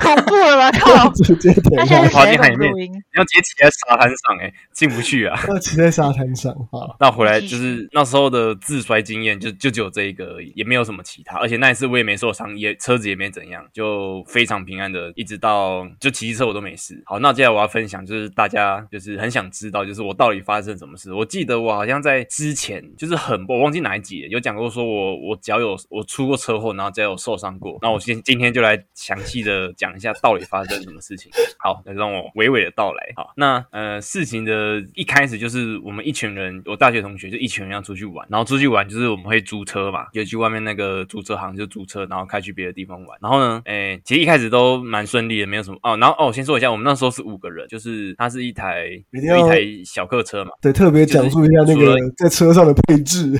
[0.00, 0.70] 太恐怖了吧？
[0.78, 1.10] 靠！
[1.14, 2.92] 直接停他现在是下，滑进海里面音？
[2.92, 5.38] 你要直接骑在沙滩上、哎，进不去啊。
[5.48, 6.96] 要骑在沙滩上好。
[7.00, 11.38] 那回来就是那时候的自摔经验就，就只有这一个而已，也没有什么其他。
[11.38, 17.02] 而且那一次我也没受伤，也车子也没怎样，就非常平安的，一直到就骑车我都没事。
[17.06, 21.12] 好，那接下来我要分享，就是大家就是很想知道，就是我到底发生什么事。
[21.12, 27.78] 我记得我好像在之前就是很我忘记哪一集了有讲过，说我我脚有我出过车祸，然后脚有受伤过。
[27.82, 31.30] 那我今今天就来详细的讲一下到底发生什么事情。
[31.58, 33.12] 好，那让我娓娓的道来。
[33.16, 43.18] 好，那呃，事情的一开始就是我们一群人，我大学同学就一群人要出去玩，然后出去玩就是我们会租车嘛，就去外面那个租车行就租车，然后开去别的地方玩。
[43.20, 45.96] 然后呢，哎，其实一开始都蛮顺利的，没有什么哦。
[45.96, 53.32] 然后哦，我先说一下，我们那时候是五个人，就是它是一台一一台小客车嘛，对，特别讲述一下那个在车上的配置，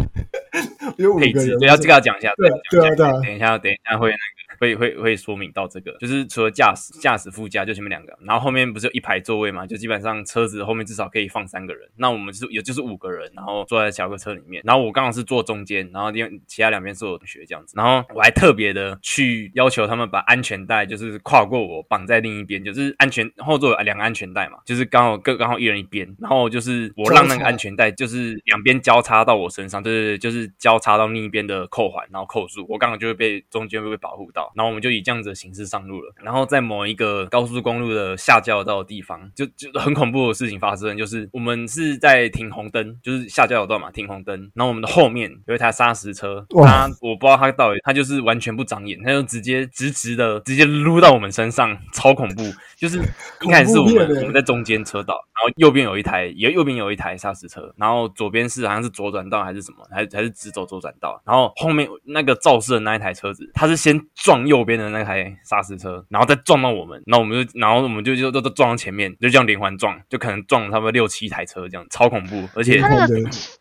[0.97, 46.67] 有五个人，，配置对，要这个要讲一下，对对啊对啊等一下，等一下会那个，会会会说明到这个，就是除了驾驶驾驶副驾就前面两个，然后后面不是有一排座位嘛，就基本上车子后面至少可以放三个人，那我们是也就是五个人，然后坐在小客车里面，然后我刚好是坐中间，然后因为其他两边是我同学这样子，然后我还特别的去要求他们把安全带就是跨过我绑在另一边，就是安全后座有两个安全带嘛，就是刚好各刚好一人一边，然后就是我让那个安全带就是两边交叉到我身上，对对对，就是交叉到另一边的扣环，然后扣住，我刚好就会被中间会被保护到，然后我们就以这样子的形式上路了，然后在某一个高速公路的下交流道的地方，就就很恐怖的事情发生，就是我们是在停红灯，就是下交流道嘛，停红灯，然后我们的后面有一台砂石车，哇。
[46.77, 52.43] 它我不知道他到底，他就是完全不长眼，他就直接直直的直接撸到我们身上，超恐怖，
[52.77, 52.99] 就是
[53.41, 72.81] 一开始是我们我们在中间车道，然后右边有一台，也右边有一台砂石车，然后左边是好像是左转道还是什么，还还是直走左转道，然后后面那个肇事的那一台车子，它是先撞右边的那台砂石车，然后再撞到我们，然后我们就然后我们就就都都撞到前面，就这样连环撞，就可能撞了差不多六七台车这样，超恐怖，而且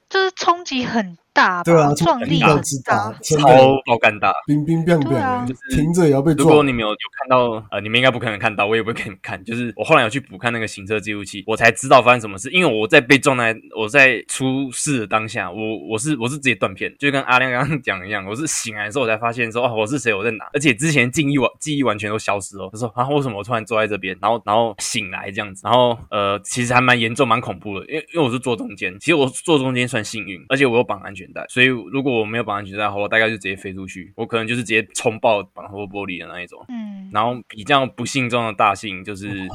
[0.10, 4.34] 就是冲击很大吧，对啊，撞力很大，真超的爆干大。
[4.46, 5.10] 冰冰冰冰，
[5.72, 6.64] 停着也要被如果。
[6.64, 9.44] 你们有有看到，呃，你们应该不可能看到，我也不会给你们看。
[9.44, 12.50] 就是我后来有去补看那个行车记录器，我才知道发生什么事。
[12.52, 15.58] 因为我在被撞在我在出事的当下，我
[15.90, 22.70] 我是我是直接断片，就跟阿亮刚刚讲一样，我是醒来的时候我才发现说，哦，我是谁，我在哪，而且之前记忆完记忆完全都消失了。
[22.72, 36.62] 他说啊，为什么我突然坐在这边，然后然后醒来这样子，然后呃，其实还蛮严重，蛮恐怖的，因为因为我是坐中间，其实我坐中间算幸运，而且我有绑安全带，所以如果我没有绑安全带的话，我大概就直接飞出去，我可能就是直接冲爆绑后玻璃的那一种。
[36.68, 39.48] 嗯，然后比较不幸中的大幸就是，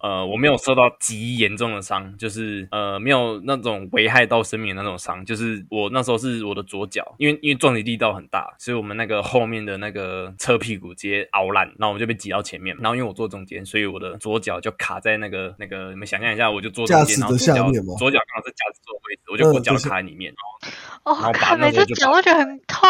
[0.00, 17.94] 呃，我没有受到极严重的伤，就是呃没有那种危害到生命的那种伤，就是我那时候是我的左脚，因为因为撞击力道很大，所以我们那个后面的那个车屁股直接凹烂，然后我就被挤到前面，然后因为我坐中间，所以我的左脚就卡在那个那个，你们想象一下，我就坐中间，然后左脚下面吗？
[17.98, 19.56] 左脚刚好是驾驶座的位置，我就嗯。
[19.56, 20.74] 我脚卡在里面，然
[21.04, 22.86] 哦然后，把看每次那时候就把讲都觉得很痛，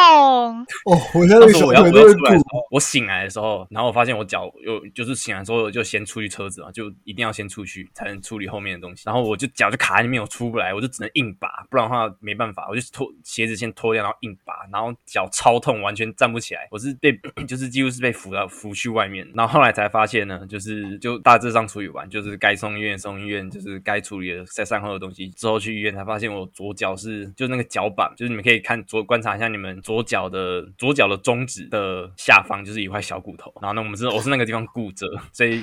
[0.84, 2.36] 哦，我那个小腿我要出来
[2.72, 9.02] 我醒来的时候，然后我发现我脚有就是醒来的时候就先出去车子嘛，就一定要先出去才能处理后面的东西。
[9.06, 16.68] 然后我就脚就卡在里面，我出不来，我就只能硬拔，不然的话没办法，我就脱鞋子先脱掉，然后硬拔，然后脚超痛，完全站不起来。
[16.70, 17.12] 我是被
[17.46, 35.60] 就是几乎是被扶到扶去外面，然后后来才发现呢，就是就大致上处理完，就是该送医院送医院，就是该处理的在善后的东西之后去医院才发现我左脚是就那个脚板，就是你们可以看左观察一下你们左脚的左脚的中指的下方就是一块小骨头，然后呢我们是我是那个地方骨折，所以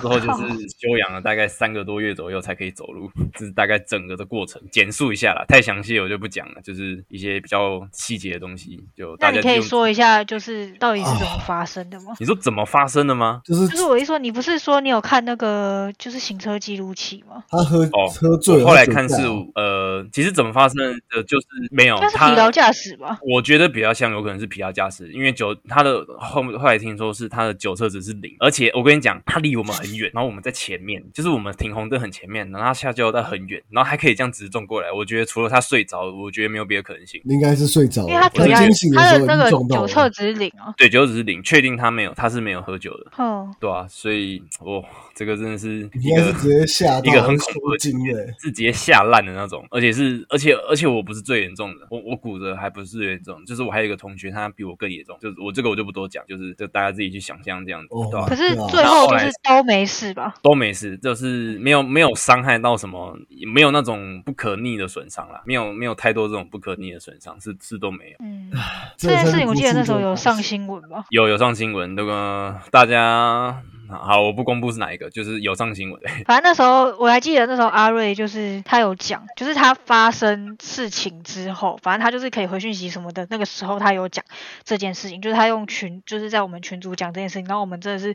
[0.00, 12.14] 之后就是休养了大概三个多月左右才可以走路， 这是大概整个的过程，简述一下啦，太详细我就不讲了，就是一些比较细节的东西，就大那你可以说一下，就是到底是怎么发生的吗？
[12.18, 13.40] 你说怎么发生的吗？
[13.44, 17.42] 就是就是我一说，你不是说你有看那个就是行车记录器吗？
[17.48, 19.16] 他喝哦喝醉了，后来看是
[19.54, 20.76] 呃，其实怎么发生
[21.10, 23.18] 的，就是没有应该是他疲劳驾驶吧？
[23.22, 34.92] 我觉得比较像有可能是疲劳驾驶，因为酒他的后后来听说是他的酒测值是零，而且我跟你讲，他离我们很远，然后我们在前面，就是我们停红灯很前面，然后他下交流道很远，然后还可以这样直撞过来。
[34.92, 37.20] 我觉得除了他睡着，我觉得没有别的可能性。
[37.24, 38.08] 应该是睡着了。
[38.08, 40.72] 因为他我是酒驾惊醒，时候他的那个酒测值零啊。
[40.76, 44.84] 对，酒只是零，确定他没有，他是没有喝酒的，哦，对啊，所以哦，
[45.16, 48.14] 这个真的是一个是直接吓一个很恐怖的经验。
[48.40, 60.34] 是直接吓烂的那种，而且是而且而且我不是最严重的，我我骨折还不是最严重，就是我还有一个同学他比我更严重，就是我这个我就不多讲，就是就大家自己去想象这样子，哦对吧、可是最后就是都没事吧？
[60.42, 68.16] 都没事，就是没有没有伤害到什么，也没有那种不可逆的损伤啦，没有没有太多这种不可逆的损伤，是是都没有。
[68.20, 68.50] 嗯，
[68.96, 71.04] 这这件事情我记得那时候有上新闻吧？
[71.10, 76.00] 有有上新闻，那个大家好，我不公布是哪一个，就是有上新闻。
[76.24, 83.26] 反正那时候我还记得，那时候阿瑞就是他有讲，就是他发生事情之后，反正他就是可以回讯息什么的。
[83.28, 84.24] 那个时候他有讲
[84.64, 88.14] 这件事情，就是他用群，就是在我们群组讲这件事情，然后我们真的是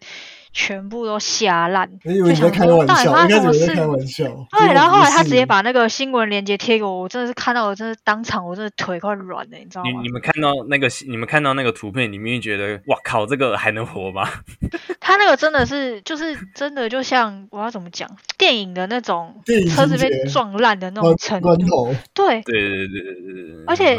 [0.57, 3.85] 全部都吓烂，我以为你在就想说开玩笑，到底发生什么事始在开？
[3.85, 4.23] 玩笑。
[4.57, 10.09] 对，然后后来他直接把把那个新闻链接贴给我，我真的是看到我真的当场我真的腿快软了，你知道吗你你？
[10.09, 14.27] 们看到那个你们看到那个图片，你们会觉得哇靠，这个还能活吗？
[14.99, 19.35] 他那个真的是就是真的就像我要怎么讲，电影的那种
[19.73, 23.97] 车子被撞烂的那种程度，对，对对对对对对对，而且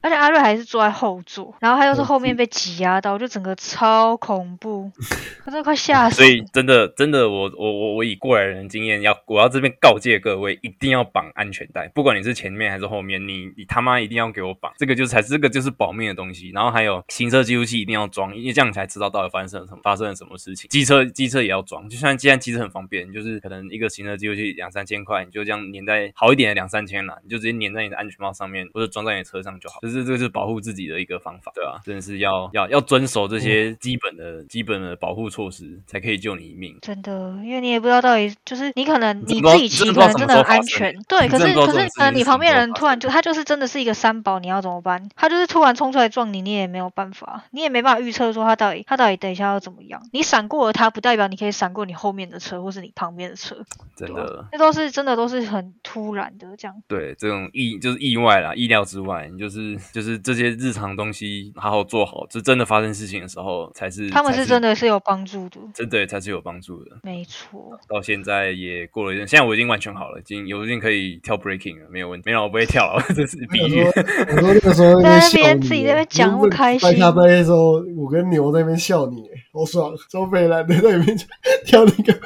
[0.00, 4.90] 而且阿瑞还是坐在后座，然后他又是嗯后面被挤压到，就整个超恐怖，
[5.44, 6.16] 我真的快吓死。
[6.16, 16.50] 所以真的真的，我我我我以过来人经验，要我要这边告诫各位，一定要绑安全带，不管你是前面还是后面，你你他妈一定要给我绑，这个就是才这个就是保命的东西。
[16.50, 20.68] 然后还有行车记录器一定要装，因为这样你才知道到底发生了什么发生了什么事情。
[20.68, 29.78] 机车机车也要装，就像既然机车很方便，就是可能一个行车记录器两三千块，你就这样粘在好一点的两三千啦，你就直接粘在你的安全帽上面，或者装在你的车上就好。
[29.82, 36.76] 就是这个是保护自己的一个方法，对吧、真的是要要要遵守这些基本的、基本的保护措施，才可以救你一命。
[36.82, 37.12] 真的，
[37.44, 45.08] 因为你也不知道到底就是你可能你自己骑可能真的很安全，对，可是可是可能你旁边人突然就他就是真的是一个三宝，你要怎么办？
[45.16, 50.02] 他就是突然冲出来撞你，你也没有办法，你也没办法预测说他到底他到底等一下要怎么样。
[50.12, 53.56] 你闪过了他，不代表你可以闪过你后面的车或是你旁边的车，
[53.96, 56.74] 真的，那都是真的都是很突然的这样。
[56.86, 66.92] 对这种意就是意外啦，意料之外，你就是就是这些日常东西好好做好，就真的发生事情的时候才是他们是真的是有帮助的，真的才是有帮助的。
[67.02, 67.78] 没错。
[67.88, 72.24] 到现在也过了一阵，现在我已经完全好了，已经有已经可以跳 breaking 了，没有问题。
[72.26, 73.84] 没有，我不会跳了， 这是比喻。
[73.86, 79.22] 我说那个时候在那边自己在那边讲那么开心半下半夜的时候，我跟牛在那边笑你，
[79.52, 79.94] 好爽。
[80.10, 81.16] 周北兰的在那边
[81.64, 82.18] 跳那个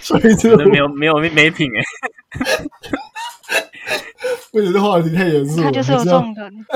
[0.00, 1.82] 所以真的没有没有没没品哎、
[4.52, 5.64] 为什么这话题太严肃了？
[5.64, 6.66] 他就是有还要这种人。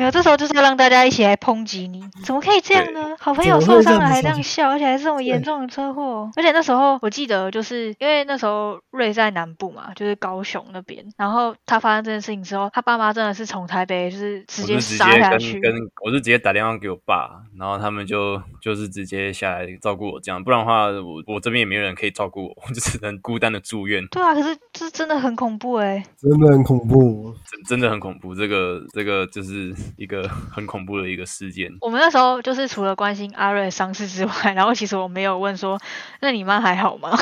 [0.00, 3.14] 没有，这时候就是要让大家一起来抨击你，怎么可以这样呢？
[3.18, 6.30] 好朋友受伤了还这样笑，而且还是这么严重的车祸。
[6.36, 15.60] 而且那时候我记得，就是因为那时候瑞在南部嘛，就是高雄那边，然后他发生这件事情之后，他爸妈真的是从台北就是直接杀下去。
[15.60, 27.34] 跟跟我是直接打电话给我爸，然后他们就就是直接下来照顾我这样，不然的话我我这边也没有人可以照顾我，我就只能孤单的住院，对啊，可是这真的很恐怖哎、真的很恐怖。
[27.50, 28.34] 真真的很恐怖。
[28.34, 31.70] 这个这个就是一个 很恐怖的一个事件。
[31.80, 35.80] 我们那时候就是除了关心阿瑞的伤势之外，然后其实我没有问说，
[36.20, 37.10] 那你妈还好吗？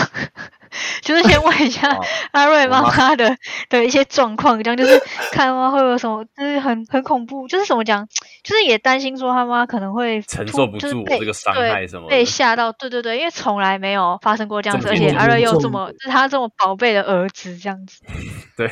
[1.01, 3.35] 就是先问一下哦阿瑞妈妈妈的
[3.71, 5.01] 的一些状况，这样就是
[5.33, 8.07] 看妈妈会有什么，就是很很恐怖，就是怎么讲，
[8.45, 18.03] 就是也担心说他妈可能会承受不住我这个伤害什么被吓到，对对对，因为从来没有发生过这样子，而且阿瑞又这么，是他这么宝贝的儿子这样子。
[18.55, 18.69] 对，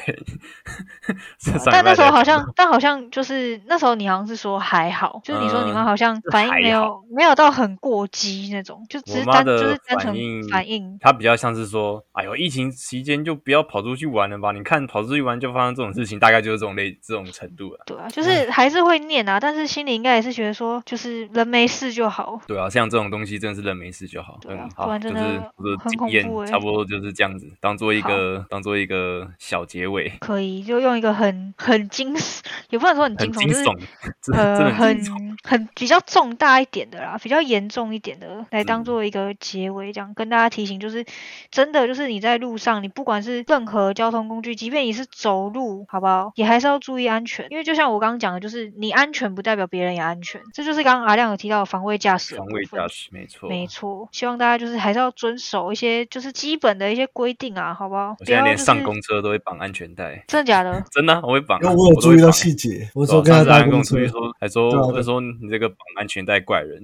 [1.70, 10.14] 但那时候好像，但好像就是那时候你好像是说还好，就是你说你妈嗯好像反应没有好没有到很过激那种，就只是单就是单纯
[10.50, 10.98] 反应。
[11.00, 14.52] 他比较像是说，哎呦，疫情期间就不要跑出去玩了吧？
[14.52, 17.80] 你看跑出去玩就发生这种事情，大概就是这种类这种程度了。
[17.86, 22.40] 对啊，就是还是会念啊，但是心里应该也是觉得说，就是人没事就好。
[22.46, 24.38] 对啊，像这种东西真的是人没事就好。
[24.40, 25.16] 对啊嗯，好，就是
[25.56, 33.64] 我的很经验恐怖欸差不多就是这样子，当做一个当做一个小结尾，可以就用一个很很惊悚， 也不能说很惊悚，就是
[34.32, 35.00] 呃很
[35.42, 41.04] 很比较重大一点的啦，比较严重一点的，来当嗯做一个结尾，这样跟大家提醒，就是
[41.50, 53.48] 真的就是你在路上，你不管是任何交通工具，即便你是走路，好不好，也还是要注意安全，因为就像我刚刚讲的，就是你安全不代表别人也安全，这就是刚刚阿亮有提到的防卫驾驶防卫驾驶，没错。
[53.48, 58.16] 没错，希望大家就是还是要遵守一些就是基本的一些规定啊，好不好？
[58.18, 60.82] 我现在连上公车都会绑安全带，真的假的？
[60.92, 63.22] 真的啊、我会绑啊、因为我有注意到细节，我说
[63.58, 66.80] 还跟搭公车我出去，说，还说对啊对他说你这个绑安全带怪人，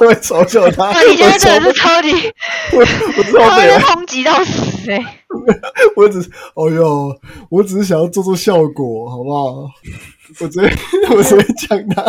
[0.00, 0.90] 我 会嘲笑他。
[0.90, 2.10] 哇，你现在真的是超级，
[2.72, 5.18] 我我知道超级对了，抨击到死哎、
[5.96, 7.18] 我只是，哎哟，
[7.50, 9.70] 我只是想要做做效果，好不好？
[10.40, 10.68] 我直接
[11.10, 12.04] 我直接讲他，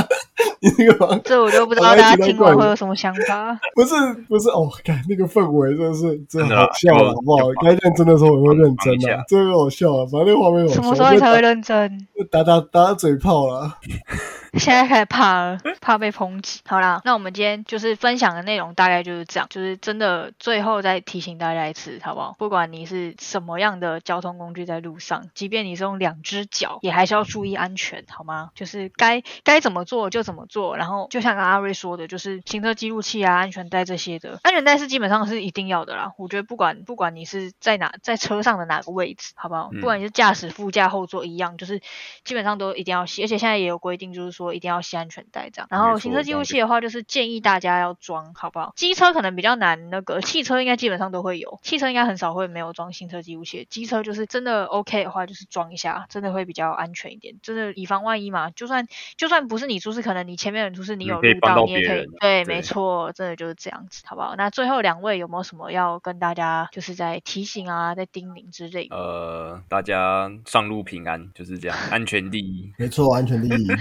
[0.59, 3.57] 你那个忙这我就不知道大家听完会有什么想法。
[3.75, 3.95] 不是
[4.27, 7.61] 不是哦，看那个氛围真的是真真的好笑了，好不好就？
[7.61, 10.67] 该认真的时候我会认真的放一下，这个好笑啊，反正那个画面。
[10.69, 12.07] 什么时候你才会认真？
[12.15, 13.77] 就打打打打嘴炮了？
[14.57, 16.59] 现在开始怕了，怕被抨击。
[16.65, 22.35] 好啦，那我们今天就是分享的内容大概就是这样，就是真的最后再提醒大家一次，好不好？
[22.39, 28.51] 不管你是什么样的交通工具在路上，即便你是用两只脚，也还是要注意安全，好吗？
[28.55, 30.77] 就是该该怎么做就怎么做。
[30.77, 36.13] 然后就像刚刚阿瑞说的，就是行车记录器啊、安全带这些的，安全带是基本上是一定要的啦。
[36.17, 39.69] 我觉得不管不管你是在哪在车上的哪个位置，好不好？
[39.73, 41.81] 嗯不管你是驾驶、副驾、后座一样，就是
[42.23, 45.67] 基本上都一定要系，而且现在也有规定，就是说一定要系安全带这样。
[45.69, 48.73] 然后行车记录器的话，就是建议大家要装，好不好？
[48.75, 53.67] 机车可能比较难，那个汽车应该基本上都会有，汽车应该很少会没有装行车记录器。
[53.69, 58.49] 机车就是真的 OK 的话，就是装一下，真的会比较安全一点，真的以防万一嘛。
[58.51, 58.87] 就算
[59.17, 64.35] 就算不是你出事，可能你前面的人出事，你有录到，你也可以对，对没错，真的就是这样子，好不好？
[64.37, 68.95] 那最后两位有没有什么要跟大家就是在提醒啊，在叮咛之类的？
[68.95, 73.67] 呃，大家上路平安，就是这样，安全第一，没错，安全第一。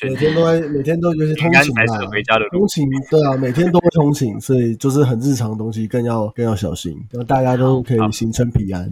[0.00, 2.68] 每天都在，每天都尤其通勤啦才是，回家的路通。
[2.68, 8.88] 勤对啊，每天都会通勤，所以就是很日常的东西，更要更要小心，让大家都可以行程平安。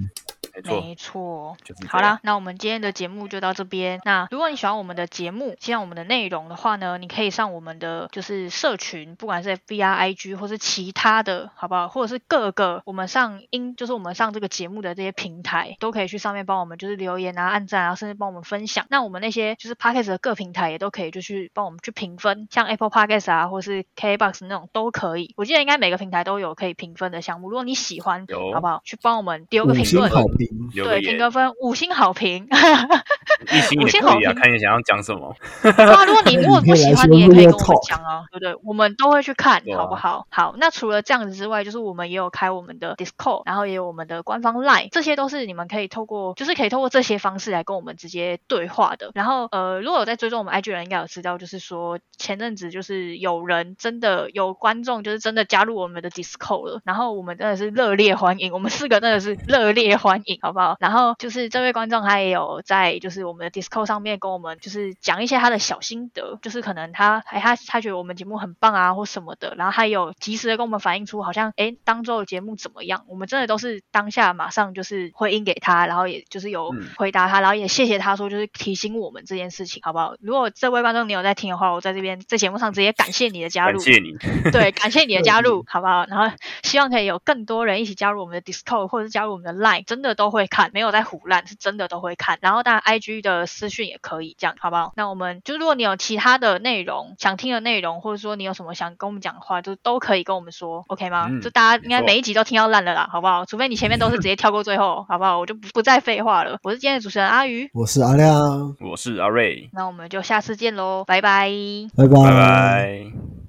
[0.66, 1.56] 没错，没错。
[1.64, 4.00] 就是好啦，那我们今天的节目就到这边。
[4.04, 11.88] 那如果你喜欢我们的节目，喜欢我们的内容的话呢，你可以上我们的就是社群，不管是 FB 啊、IG 或是其他的，好不好？
[11.88, 18.86] 或者是各个我们上音，就是我们上这个节目的这些平台，都可以去上面帮我们就是留言啊、按赞啊，甚至帮我们分享。
[18.90, 25.34] 那我们那些就是 Podcast 的各平台也都可以就去帮我们去评分，像 Apple Podcast 啊，或是 KBox 那种都可以。
[25.36, 27.48] 我记得应该每个平台都有可以评分的项目。
[27.48, 28.80] 如果你喜欢，好不好？
[28.84, 30.10] 去帮我们丢个评论。
[30.10, 32.48] 好评，对，评个分，五星好评。
[33.56, 35.34] 一星五也可以啊，星好评看你想要讲什么。
[35.62, 38.54] 对啊，如果你如果不喜欢，你也可以跟我们讲啊，对不对？
[38.64, 40.26] 我们都会去看，啊好不好？
[40.30, 49.10] 好，那除了这样子之外，就是我们也有开我们的 Discord，然后也有我们的官方 Line，这些都是你们可以透过，就是可以透过这些方式来跟我们直接对话的。
[49.14, 60.76] 然后呃，如果有在追踪我们 IG 的人，应该有知道，就是说前阵子就是有人真的有观众，就是真的加入我们的 Discord 了，然后我们真的是热烈欢迎，我们四个真的是热烈欢迎，好不好？
[60.80, 80.14] 然后就是这位观众他也有在就是我们的 Discord 上面跟我们就是讲一些他的小心得，就是可能他哎他他觉得我们节目很棒啊或什么的，然后他有及时的跟我们反映出好像哎当周的节目怎么样，我们真的都是当下马上就是回应给他，然后也就是有嗯回答他，然后也谢谢他说就是提醒我们这件事情，好不好？
[80.20, 86.06] 如果这位观众你有在听的话，我在这边在节目上直接感谢你的加入，感谢你，对，感谢你的加入， 好不好？
[86.06, 92.38] 然后希望可以有更多人一起加入我们的 Discord 或者是加入我们的 Line，真的都会看，没有在胡乱，是真的都会看。
[92.40, 94.92] 然后当然 IG 的私讯也可以，这样好不好？
[94.96, 101.26] 那我们就如果你有其他的内容想听的内容，或者说你有什么想跟我们讲的话，就都可以跟我们说，OK 吗？
[101.28, 103.44] 嗯就大家应该每一集都听到烂了啦，好不好？
[103.44, 105.38] 除非你前面都是直接跳过最后，好不好？
[105.38, 106.58] 我就不不再废话了。
[106.62, 111.50] 我是今天的主持人阿鱼，我是阿亮，我是阿瑞，那我们就下次见喽，拜拜。
[111.96, 113.36] 拜拜拜拜。